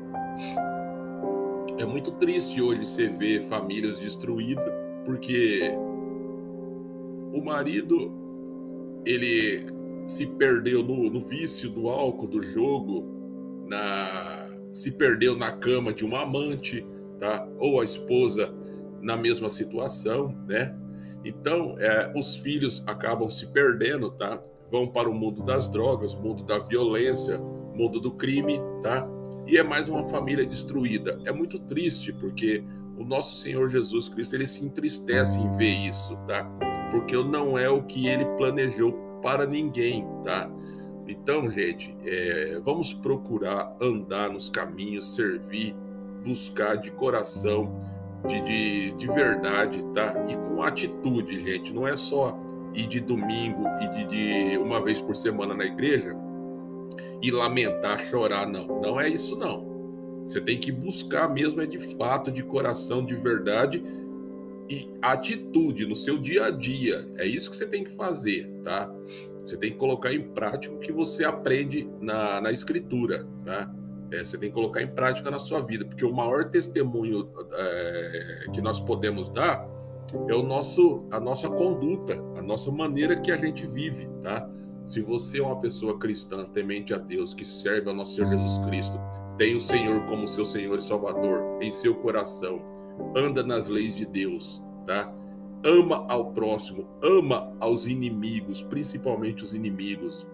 É 1.77 1.85
muito 1.85 2.11
triste 2.13 2.61
hoje 2.61 2.85
você 2.85 3.09
ver 3.09 3.43
famílias 3.43 3.99
destruídas 3.99 4.73
porque 5.05 5.77
o 7.31 7.41
marido 7.43 8.11
ele 9.05 9.65
se 10.07 10.27
perdeu 10.35 10.83
no, 10.83 11.09
no 11.11 11.21
vício 11.21 11.69
do 11.69 11.89
álcool, 11.89 12.27
do 12.27 12.41
jogo, 12.41 13.13
na 13.67 14.49
se 14.73 14.93
perdeu 14.93 15.35
na 15.35 15.51
cama 15.51 15.93
de 15.93 16.03
uma 16.05 16.21
amante, 16.23 16.85
tá? 17.19 17.47
Ou 17.59 17.81
a 17.81 17.83
esposa 17.83 18.53
na 19.01 19.17
mesma 19.17 19.49
situação, 19.49 20.35
né? 20.47 20.75
Então, 21.23 21.75
é, 21.77 22.11
os 22.15 22.35
filhos 22.37 22.83
acabam 22.87 23.29
se 23.29 23.47
perdendo, 23.47 24.11
tá? 24.11 24.41
Vão 24.71 24.87
para 24.87 25.09
o 25.09 25.13
mundo 25.13 25.43
das 25.43 25.67
drogas, 25.67 26.15
mundo 26.15 26.43
da 26.43 26.57
violência, 26.57 27.37
mundo 27.73 27.99
do 27.99 28.11
crime, 28.11 28.59
tá? 28.81 29.07
E 29.45 29.57
é 29.57 29.63
mais 29.63 29.89
uma 29.89 30.03
família 30.05 30.45
destruída. 30.45 31.19
É 31.25 31.31
muito 31.31 31.59
triste 31.59 32.13
porque 32.13 32.63
o 32.97 33.03
nosso 33.03 33.37
Senhor 33.37 33.67
Jesus 33.67 34.07
Cristo 34.07 34.35
ele 34.35 34.47
se 34.47 34.65
entristece 34.65 35.39
em 35.39 35.57
ver 35.57 35.75
isso, 35.89 36.15
tá? 36.27 36.43
Porque 36.91 37.15
não 37.15 37.57
é 37.57 37.69
o 37.69 37.83
que 37.83 38.07
ele 38.07 38.25
planejou 38.37 38.93
para 39.21 39.45
ninguém, 39.45 40.05
tá? 40.23 40.49
Então, 41.07 41.49
gente, 41.49 41.95
é, 42.05 42.59
vamos 42.63 42.93
procurar 42.93 43.75
andar 43.81 44.29
nos 44.29 44.49
caminhos, 44.49 45.15
servir, 45.15 45.75
buscar 46.23 46.75
de 46.75 46.91
coração 46.91 47.71
de, 48.27 48.41
de, 48.41 48.91
de 48.91 49.07
verdade, 49.07 49.83
tá? 49.93 50.25
E 50.29 50.35
com 50.35 50.61
atitude, 50.61 51.41
gente. 51.41 51.73
Não 51.73 51.87
é 51.87 51.95
só 51.95 52.37
ir 52.73 52.87
de 52.87 52.99
domingo 52.99 53.63
e 53.81 53.87
de, 53.87 54.51
de 54.51 54.57
uma 54.57 54.83
vez 54.83 55.01
por 55.01 55.15
semana 55.15 55.53
na 55.53 55.65
igreja 55.65 56.15
e 57.21 57.31
lamentar, 57.31 57.99
chorar, 57.99 58.47
não. 58.47 58.81
Não 58.81 58.99
é 58.99 59.09
isso, 59.09 59.35
não. 59.37 59.69
Você 60.25 60.39
tem 60.39 60.57
que 60.57 60.71
buscar 60.71 61.27
mesmo, 61.27 61.61
é 61.61 61.65
de 61.65 61.79
fato, 61.97 62.31
de 62.31 62.43
coração, 62.43 63.05
de 63.05 63.15
verdade 63.15 63.81
e 64.69 64.89
atitude 65.01 65.85
no 65.85 65.95
seu 65.95 66.17
dia 66.17 66.45
a 66.45 66.49
dia. 66.49 67.09
É 67.17 67.25
isso 67.25 67.49
que 67.49 67.57
você 67.57 67.65
tem 67.65 67.83
que 67.83 67.91
fazer, 67.91 68.49
tá? 68.63 68.89
Você 69.45 69.57
tem 69.57 69.71
que 69.71 69.77
colocar 69.77 70.13
em 70.13 70.21
prática 70.21 70.73
o 70.73 70.79
que 70.79 70.93
você 70.93 71.25
aprende 71.25 71.89
na, 71.99 72.39
na 72.39 72.51
escritura, 72.51 73.27
tá? 73.43 73.69
É, 74.11 74.23
você 74.23 74.37
tem 74.37 74.49
que 74.49 74.55
colocar 74.55 74.81
em 74.81 74.87
prática 74.87 75.31
na 75.31 75.39
sua 75.39 75.61
vida, 75.61 75.85
porque 75.85 76.05
o 76.05 76.13
maior 76.13 76.45
testemunho 76.49 77.29
é, 77.53 78.45
que 78.53 78.61
nós 78.61 78.79
podemos 78.79 79.29
dar 79.29 79.65
é 80.27 80.35
o 80.35 80.43
nosso, 80.43 81.07
a 81.09 81.19
nossa 81.19 81.49
conduta, 81.49 82.13
a 82.37 82.41
nossa 82.41 82.69
maneira 82.71 83.15
que 83.15 83.31
a 83.31 83.37
gente 83.37 83.65
vive, 83.65 84.09
tá? 84.21 84.49
Se 84.85 85.01
você 85.01 85.39
é 85.39 85.43
uma 85.43 85.59
pessoa 85.59 85.97
cristã, 85.97 86.43
temente 86.43 86.93
a 86.93 86.97
Deus, 86.97 87.33
que 87.33 87.45
serve 87.45 87.89
ao 87.89 87.95
nosso 87.95 88.15
Senhor 88.15 88.29
Jesus 88.29 88.65
Cristo, 88.65 88.99
tem 89.37 89.55
o 89.55 89.61
Senhor 89.61 90.05
como 90.05 90.27
seu 90.27 90.43
Senhor 90.43 90.77
e 90.77 90.81
Salvador 90.81 91.59
em 91.61 91.71
seu 91.71 91.95
coração, 91.95 92.61
anda 93.15 93.41
nas 93.41 93.69
leis 93.69 93.95
de 93.95 94.05
Deus, 94.05 94.61
tá? 94.85 95.13
Ama 95.63 96.05
ao 96.09 96.31
próximo, 96.31 96.87
ama 97.01 97.55
aos 97.59 97.85
inimigos, 97.85 98.61
principalmente 98.61 99.43
os 99.43 99.53
inimigos, 99.53 100.27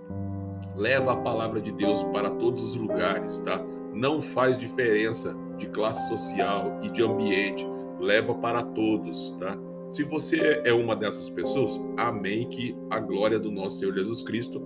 leva 0.77 1.13
a 1.13 1.17
palavra 1.17 1.59
de 1.59 1.71
Deus 1.71 2.03
para 2.03 2.29
todos 2.29 2.63
os 2.63 2.75
lugares, 2.75 3.39
tá? 3.39 3.63
Não 3.93 4.21
faz 4.21 4.57
diferença 4.57 5.35
de 5.57 5.67
classe 5.67 6.07
social 6.07 6.77
e 6.83 6.91
de 6.91 7.03
ambiente, 7.03 7.67
leva 7.99 8.35
para 8.35 8.61
todos, 8.61 9.35
tá? 9.39 9.57
Se 9.89 10.03
você 10.03 10.61
é 10.63 10.73
uma 10.73 10.95
dessas 10.95 11.29
pessoas, 11.29 11.81
amém 11.97 12.47
que 12.47 12.75
a 12.89 12.99
glória 12.99 13.39
do 13.39 13.49
nosso 13.49 13.79
Senhor 13.79 13.93
Jesus 13.93 14.21
Cristo 14.23 14.61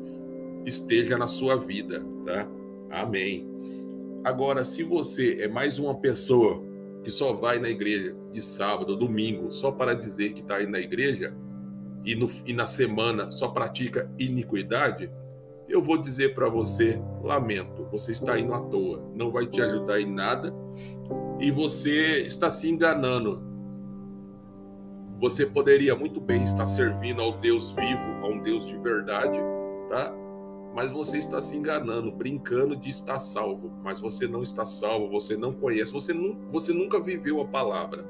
esteja 0.66 1.18
na 1.18 1.28
sua 1.28 1.56
vida, 1.56 2.06
tá? 2.26 2.48
Amém. 2.90 3.50
Agora, 4.24 4.64
se 4.64 4.84
você 4.84 5.38
é 5.40 5.48
mais 5.48 5.80
uma 5.80 5.96
pessoa 5.96 6.62
que 7.04 7.10
só 7.10 7.34
vai 7.34 7.58
na 7.58 7.70
igreja 7.70 8.16
de 8.32 8.42
sábado, 8.42 8.96
domingo, 8.96 9.52
só 9.52 9.72
para 9.72 9.94
dizer 9.94 10.34
que 10.34 10.42
está 10.42 10.58
aí 10.58 10.68
na 10.68 10.80
igreja 10.80 11.36
e, 12.06 12.16
no, 12.16 12.28
e 12.46 12.54
na 12.54 12.66
semana 12.66 13.32
só 13.32 13.48
pratica 13.48 14.12
iniquidade, 14.20 15.10
eu 15.72 15.82
vou 15.82 15.98
dizer 15.98 16.34
para 16.34 16.50
você: 16.50 17.02
lamento, 17.24 17.88
você 17.92 18.12
está 18.12 18.38
indo 18.38 18.54
à 18.54 18.60
toa, 18.60 19.10
não 19.16 19.32
vai 19.32 19.48
te 19.48 19.62
ajudar 19.62 20.00
em 20.00 20.12
nada 20.12 20.54
e 21.40 21.52
você 21.52 22.18
está 22.20 22.50
se 22.50 22.70
enganando. 22.70 23.50
Você 25.20 25.46
poderia 25.46 25.96
muito 25.96 26.20
bem 26.20 26.44
estar 26.44 26.66
servindo 26.66 27.22
ao 27.22 27.38
Deus 27.38 27.74
vivo, 27.74 28.04
a 28.24 28.28
um 28.28 28.42
Deus 28.42 28.66
de 28.66 28.78
verdade, 28.78 29.40
tá? 29.90 30.14
Mas 30.74 30.92
você 30.92 31.18
está 31.18 31.42
se 31.42 31.58
enganando, 31.58 32.12
brincando 32.12 32.76
de 32.76 32.90
estar 32.90 33.20
salvo, 33.20 33.72
mas 33.84 34.00
você 34.00 34.28
não 34.28 34.42
está 34.42 34.66
salvo, 34.66 35.10
você 35.10 35.36
não 35.36 35.52
conhece, 35.52 35.92
você, 35.92 36.14
você 36.48 36.74
nunca 36.74 37.00
viveu 37.00 37.42
a 37.42 37.46
palavra. 37.46 38.06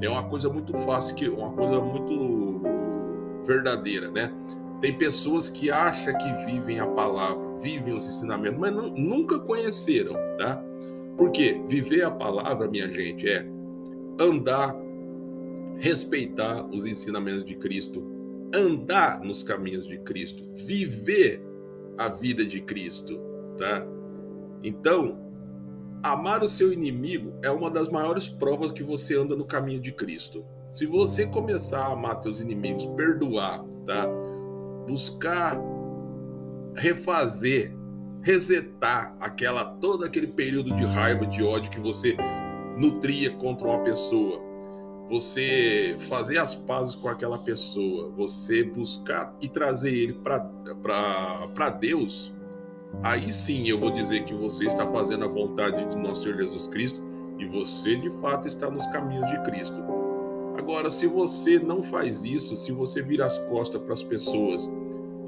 É 0.00 0.08
uma 0.08 0.22
coisa 0.24 0.48
muito 0.48 0.72
fácil, 0.78 1.14
que 1.16 1.28
uma 1.28 1.50
coisa 1.50 1.80
muito 1.80 2.62
verdadeira, 3.44 4.10
né? 4.10 4.32
Tem 4.84 4.92
pessoas 4.92 5.48
que 5.48 5.70
acham 5.70 6.12
que 6.18 6.30
vivem 6.44 6.78
a 6.78 6.86
palavra, 6.86 7.56
vivem 7.58 7.94
os 7.94 8.04
ensinamentos, 8.04 8.58
mas 8.60 8.76
não, 8.76 8.90
nunca 8.90 9.38
conheceram, 9.38 10.12
tá? 10.36 10.62
Porque 11.16 11.58
viver 11.66 12.02
a 12.02 12.10
palavra, 12.10 12.68
minha 12.68 12.86
gente, 12.90 13.26
é 13.26 13.46
andar, 14.20 14.76
respeitar 15.78 16.66
os 16.66 16.84
ensinamentos 16.84 17.46
de 17.46 17.54
Cristo, 17.54 18.04
andar 18.54 19.22
nos 19.22 19.42
caminhos 19.42 19.88
de 19.88 19.96
Cristo, 20.00 20.44
viver 20.52 21.42
a 21.96 22.10
vida 22.10 22.44
de 22.44 22.60
Cristo, 22.60 23.18
tá? 23.56 23.86
Então, 24.62 25.18
amar 26.02 26.42
o 26.42 26.48
seu 26.48 26.70
inimigo 26.74 27.32
é 27.40 27.50
uma 27.50 27.70
das 27.70 27.88
maiores 27.88 28.28
provas 28.28 28.70
que 28.70 28.82
você 28.82 29.16
anda 29.16 29.34
no 29.34 29.46
caminho 29.46 29.80
de 29.80 29.92
Cristo. 29.92 30.44
Se 30.68 30.84
você 30.84 31.26
começar 31.26 31.86
a 31.86 31.92
amar 31.92 32.22
seus 32.22 32.38
inimigos, 32.38 32.84
perdoar, 32.84 33.64
tá? 33.86 34.23
Buscar 34.86 35.58
refazer, 36.76 37.74
resetar 38.22 39.14
aquela 39.20 39.64
todo 39.64 40.04
aquele 40.04 40.26
período 40.26 40.74
de 40.74 40.84
raiva, 40.84 41.26
de 41.26 41.42
ódio 41.42 41.70
que 41.70 41.80
você 41.80 42.16
nutria 42.76 43.30
contra 43.30 43.68
uma 43.68 43.82
pessoa, 43.82 44.42
você 45.08 45.96
fazer 45.98 46.38
as 46.38 46.54
pazes 46.54 46.94
com 46.94 47.08
aquela 47.08 47.38
pessoa, 47.38 48.10
você 48.16 48.64
buscar 48.64 49.34
e 49.40 49.48
trazer 49.48 49.94
ele 49.94 50.14
para 50.14 51.70
Deus, 51.78 52.32
aí 53.02 53.30
sim 53.32 53.68
eu 53.68 53.78
vou 53.78 53.90
dizer 53.90 54.24
que 54.24 54.34
você 54.34 54.66
está 54.66 54.86
fazendo 54.86 55.24
a 55.24 55.28
vontade 55.28 55.84
de 55.84 55.96
nosso 55.96 56.22
Senhor 56.22 56.38
Jesus 56.38 56.66
Cristo 56.66 57.02
e 57.38 57.46
você 57.46 57.96
de 57.96 58.10
fato 58.20 58.46
está 58.46 58.70
nos 58.70 58.86
caminhos 58.86 59.28
de 59.28 59.42
Cristo. 59.42 59.93
Agora, 60.56 60.88
se 60.88 61.06
você 61.06 61.58
não 61.58 61.82
faz 61.82 62.22
isso, 62.22 62.56
se 62.56 62.72
você 62.72 63.02
vira 63.02 63.26
as 63.26 63.38
costas 63.38 63.82
para 63.82 63.92
as 63.92 64.02
pessoas 64.02 64.70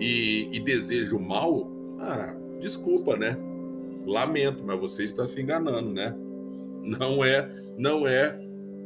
e, 0.00 0.48
e 0.52 0.60
deseja 0.60 1.16
o 1.16 1.20
mal, 1.20 1.70
ah, 1.98 2.34
desculpa, 2.60 3.16
né? 3.16 3.36
Lamento, 4.06 4.62
mas 4.64 4.78
você 4.78 5.04
está 5.04 5.26
se 5.26 5.42
enganando, 5.42 5.92
né? 5.92 6.14
Não 6.82 7.24
é, 7.24 7.50
não 7.76 8.06
é, 8.06 8.40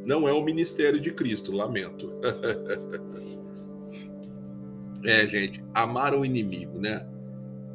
não 0.05 0.27
é 0.27 0.33
o 0.33 0.43
ministério 0.43 0.99
de 0.99 1.11
Cristo, 1.11 1.51
lamento. 1.51 2.11
é, 5.05 5.27
gente, 5.27 5.63
amar 5.73 6.15
o 6.15 6.25
inimigo, 6.25 6.79
né? 6.79 7.05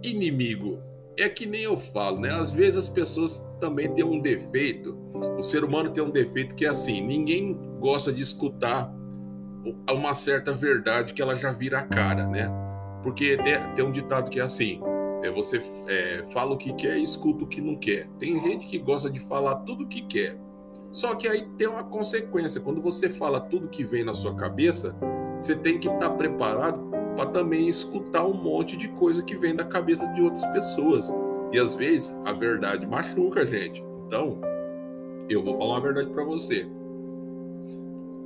Inimigo 0.02 0.80
é 1.16 1.28
que 1.28 1.46
nem 1.46 1.62
eu 1.62 1.76
falo, 1.76 2.20
né? 2.20 2.30
Às 2.30 2.52
vezes 2.52 2.76
as 2.76 2.88
pessoas 2.88 3.44
também 3.60 3.92
têm 3.92 4.04
um 4.04 4.20
defeito. 4.20 4.96
O 5.38 5.42
ser 5.42 5.64
humano 5.64 5.90
tem 5.90 6.02
um 6.02 6.10
defeito 6.10 6.54
que 6.54 6.66
é 6.66 6.68
assim: 6.68 7.00
ninguém 7.00 7.58
gosta 7.78 8.12
de 8.12 8.22
escutar 8.22 8.92
uma 9.90 10.14
certa 10.14 10.52
verdade 10.52 11.12
que 11.12 11.20
ela 11.20 11.34
já 11.34 11.52
vira 11.52 11.80
a 11.80 11.82
cara, 11.82 12.26
né? 12.26 12.50
Porque 13.02 13.36
tem, 13.38 13.60
tem 13.74 13.84
um 13.84 13.90
ditado 13.90 14.30
que 14.30 14.40
é 14.40 14.42
assim: 14.42 14.80
é, 15.22 15.30
você 15.30 15.62
é, 15.88 16.24
fala 16.32 16.52
o 16.54 16.56
que 16.56 16.72
quer 16.72 16.96
e 16.96 17.02
escuta 17.02 17.44
o 17.44 17.46
que 17.46 17.60
não 17.60 17.76
quer. 17.76 18.08
Tem 18.18 18.38
gente 18.40 18.66
que 18.66 18.78
gosta 18.78 19.10
de 19.10 19.20
falar 19.20 19.56
tudo 19.56 19.84
o 19.84 19.86
que 19.86 20.02
quer. 20.02 20.38
Só 20.92 21.14
que 21.14 21.28
aí 21.28 21.46
tem 21.58 21.68
uma 21.68 21.84
consequência. 21.84 22.60
Quando 22.60 22.80
você 22.80 23.10
fala 23.10 23.40
tudo 23.40 23.68
que 23.68 23.84
vem 23.84 24.04
na 24.04 24.14
sua 24.14 24.34
cabeça, 24.34 24.96
você 25.38 25.54
tem 25.54 25.78
que 25.78 25.88
estar 25.88 26.10
preparado 26.10 26.80
para 27.14 27.26
também 27.26 27.68
escutar 27.68 28.24
um 28.26 28.34
monte 28.34 28.76
de 28.76 28.88
coisa 28.88 29.22
que 29.22 29.36
vem 29.36 29.54
da 29.54 29.64
cabeça 29.64 30.06
de 30.08 30.22
outras 30.22 30.46
pessoas. 30.46 31.12
E 31.52 31.58
às 31.58 31.76
vezes 31.76 32.16
a 32.24 32.32
verdade 32.32 32.86
machuca 32.86 33.40
a 33.40 33.44
gente. 33.44 33.84
Então, 34.06 34.38
eu 35.28 35.42
vou 35.42 35.56
falar 35.56 35.74
uma 35.74 35.80
verdade 35.80 36.10
para 36.10 36.24
você. 36.24 36.66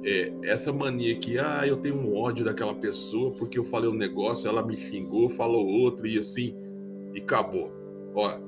É, 0.02 0.32
essa 0.44 0.72
mania 0.72 1.14
que, 1.16 1.38
ah, 1.38 1.66
eu 1.66 1.76
tenho 1.76 1.96
um 1.96 2.16
ódio 2.16 2.44
daquela 2.44 2.74
pessoa 2.74 3.32
porque 3.32 3.58
eu 3.58 3.64
falei 3.64 3.90
um 3.90 3.94
negócio, 3.94 4.48
ela 4.48 4.64
me 4.64 4.76
xingou, 4.76 5.28
falou 5.28 5.66
outro 5.66 6.06
e 6.06 6.18
assim 6.18 6.56
e 7.14 7.20
acabou. 7.20 7.72
Ó, 8.14 8.38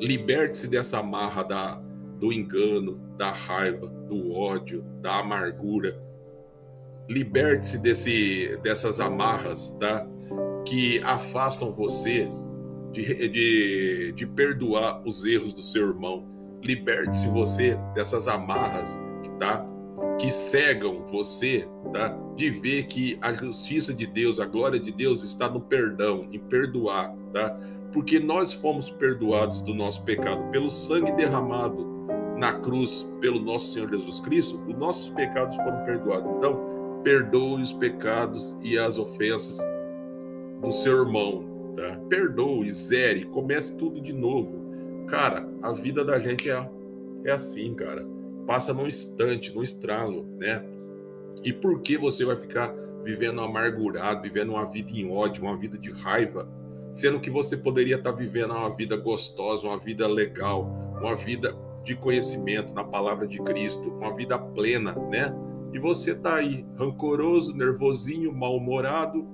liberte-se 0.00 0.68
dessa 0.68 0.98
amarra 0.98 1.42
da, 1.42 1.80
do 2.18 2.32
engano, 2.32 3.00
da 3.16 3.32
raiva, 3.32 3.86
do 3.86 4.32
ódio, 4.32 4.84
da 5.00 5.18
amargura. 5.18 6.02
Liberte-se 7.08 7.78
desse, 7.78 8.56
dessas 8.62 8.98
amarras, 8.98 9.70
tá? 9.78 10.06
Que 10.66 11.00
afastam 11.02 11.70
você 11.70 12.28
de, 12.92 13.28
de, 13.28 14.12
de 14.12 14.26
perdoar 14.26 15.02
os 15.06 15.24
erros 15.24 15.52
do 15.52 15.60
seu 15.60 15.88
irmão. 15.88 16.26
Liberte-se 16.62 17.28
você 17.28 17.76
dessas 17.94 18.26
amarras, 18.26 18.98
tá? 19.38 19.66
Que 20.24 20.32
cegam 20.32 21.04
você, 21.04 21.68
tá? 21.92 22.08
De 22.34 22.48
ver 22.48 22.84
que 22.84 23.18
a 23.20 23.30
justiça 23.30 23.92
de 23.92 24.06
Deus, 24.06 24.40
a 24.40 24.46
glória 24.46 24.80
de 24.80 24.90
Deus 24.90 25.22
está 25.22 25.50
no 25.50 25.60
perdão, 25.60 26.26
em 26.32 26.38
perdoar, 26.38 27.14
tá? 27.30 27.54
Porque 27.92 28.18
nós 28.18 28.54
fomos 28.54 28.88
perdoados 28.88 29.60
do 29.60 29.74
nosso 29.74 30.02
pecado 30.02 30.50
pelo 30.50 30.70
sangue 30.70 31.12
derramado 31.12 31.86
na 32.38 32.54
cruz 32.54 33.06
pelo 33.20 33.38
nosso 33.38 33.72
Senhor 33.72 33.90
Jesus 33.90 34.18
Cristo, 34.20 34.64
os 34.66 34.74
nossos 34.78 35.10
pecados 35.10 35.56
foram 35.56 35.84
perdoados. 35.84 36.30
Então, 36.38 37.00
perdoe 37.04 37.60
os 37.60 37.74
pecados 37.74 38.56
e 38.62 38.78
as 38.78 38.96
ofensas 38.96 39.58
do 40.62 40.72
seu 40.72 41.02
irmão, 41.02 41.44
tá? 41.76 42.00
Perdoe, 42.08 42.72
zere, 42.72 43.24
comece 43.24 43.76
tudo 43.76 44.00
de 44.00 44.14
novo. 44.14 45.04
Cara, 45.06 45.46
a 45.62 45.70
vida 45.70 46.02
da 46.02 46.18
gente 46.18 46.48
é, 46.48 46.70
é 47.26 47.30
assim, 47.30 47.74
cara. 47.74 48.13
Passa 48.46 48.72
num 48.72 48.86
instante, 48.86 49.54
num 49.54 49.62
estralo, 49.62 50.26
né? 50.38 50.64
E 51.42 51.52
por 51.52 51.80
que 51.80 51.96
você 51.96 52.24
vai 52.24 52.36
ficar 52.36 52.74
vivendo 53.04 53.40
amargurado, 53.40 54.22
vivendo 54.22 54.50
uma 54.50 54.64
vida 54.64 54.90
em 54.92 55.10
ódio, 55.10 55.42
uma 55.42 55.56
vida 55.56 55.76
de 55.76 55.90
raiva, 55.90 56.48
sendo 56.90 57.20
que 57.20 57.28
você 57.28 57.56
poderia 57.56 57.96
estar 57.96 58.12
vivendo 58.12 58.52
uma 58.52 58.74
vida 58.74 58.96
gostosa, 58.96 59.66
uma 59.66 59.78
vida 59.78 60.06
legal, 60.06 60.62
uma 61.00 61.14
vida 61.14 61.54
de 61.82 61.94
conhecimento 61.94 62.74
na 62.74 62.82
palavra 62.82 63.26
de 63.26 63.38
Cristo, 63.42 63.90
uma 63.90 64.14
vida 64.14 64.38
plena, 64.38 64.94
né? 65.10 65.34
E 65.72 65.78
você 65.78 66.12
está 66.12 66.36
aí 66.36 66.64
rancoroso, 66.78 67.54
nervosinho, 67.54 68.32
mal-humorado, 68.32 69.26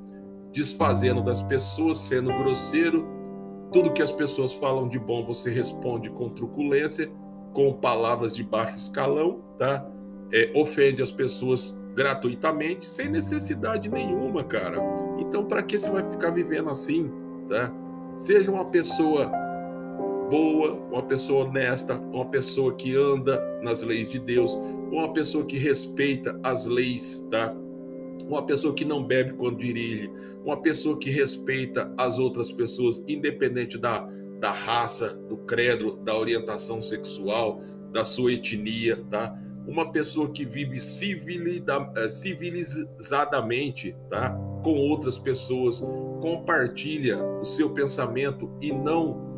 desfazendo 0.53 1.23
das 1.23 1.43
pessoas, 1.43 1.99
sendo 1.99 2.33
grosseiro. 2.35 3.07
Tudo 3.73 3.93
que 3.93 4.03
as 4.03 4.11
pessoas 4.11 4.53
falam 4.53 4.89
de 4.89 4.99
bom 4.99 5.25
você 5.25 5.51
responde 5.51 6.11
com 6.11 6.29
truculência, 6.29 7.13
com 7.53 7.73
palavras 7.73 8.35
de 8.35 8.43
baixo 8.43 8.77
escalão, 8.77 9.41
tá? 9.59 9.87
É, 10.33 10.53
ofende 10.55 11.03
as 11.03 11.11
pessoas 11.11 11.77
gratuitamente, 11.95 12.89
sem 12.89 13.09
necessidade 13.09 13.89
nenhuma, 13.89 14.45
cara. 14.45 14.79
Então, 15.19 15.45
para 15.45 15.63
que 15.63 15.79
você 15.79 15.91
vai 15.91 16.09
ficar 16.09 16.31
vivendo 16.31 16.71
assim, 16.71 17.11
tá? 17.49 17.73
Seja 18.17 18.51
uma 18.51 18.67
pessoa 18.67 19.31
boa, 20.31 20.75
uma 20.91 21.03
pessoa 21.03 21.45
honesta, 21.45 21.99
uma 21.99 22.25
pessoa 22.27 22.73
que 22.75 22.95
anda 22.95 23.43
nas 23.63 23.83
leis 23.83 24.09
de 24.09 24.21
Deus, 24.21 24.55
uma 24.91 25.13
pessoa 25.13 25.45
que 25.45 25.59
respeita 25.59 26.39
as 26.43 26.67
leis, 26.67 27.27
tá? 27.31 27.55
Uma 28.29 28.47
pessoa 28.47 28.73
que 28.73 28.85
não 28.85 29.03
bebe 29.03 29.33
quando 29.33 29.59
dirige, 29.59 30.09
uma 30.45 30.57
pessoa 30.57 30.97
que 30.97 31.11
respeita 31.11 31.93
as 31.99 32.19
outras 32.19 32.53
pessoas, 32.53 33.03
independente 33.09 33.77
da, 33.77 34.09
da 34.41 34.51
raça, 34.51 35.15
do 35.29 35.37
credo, 35.37 35.97
da 35.97 36.17
orientação 36.17 36.81
sexual, 36.81 37.61
da 37.93 38.03
sua 38.03 38.33
etnia, 38.33 38.97
tá? 39.11 39.37
Uma 39.67 39.93
pessoa 39.93 40.31
que 40.31 40.45
vive 40.45 40.79
eh, 40.79 42.09
civilizadamente, 42.09 43.95
tá? 44.09 44.31
Com 44.65 44.77
outras 44.77 45.19
pessoas, 45.19 45.83
compartilha 46.21 47.23
o 47.23 47.45
seu 47.45 47.71
pensamento 47.71 48.51
e 48.61 48.73
não 48.73 49.29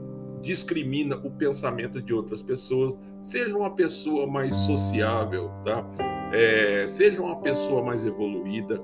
discrimina 0.40 1.16
o 1.16 1.30
pensamento 1.30 2.00
de 2.00 2.12
outras 2.12 2.42
pessoas, 2.42 2.96
seja 3.20 3.56
uma 3.56 3.70
pessoa 3.70 4.26
mais 4.26 4.54
sociável, 4.54 5.50
tá? 5.64 5.86
É, 6.32 6.86
seja 6.88 7.20
uma 7.22 7.40
pessoa 7.40 7.82
mais 7.82 8.06
evoluída, 8.06 8.82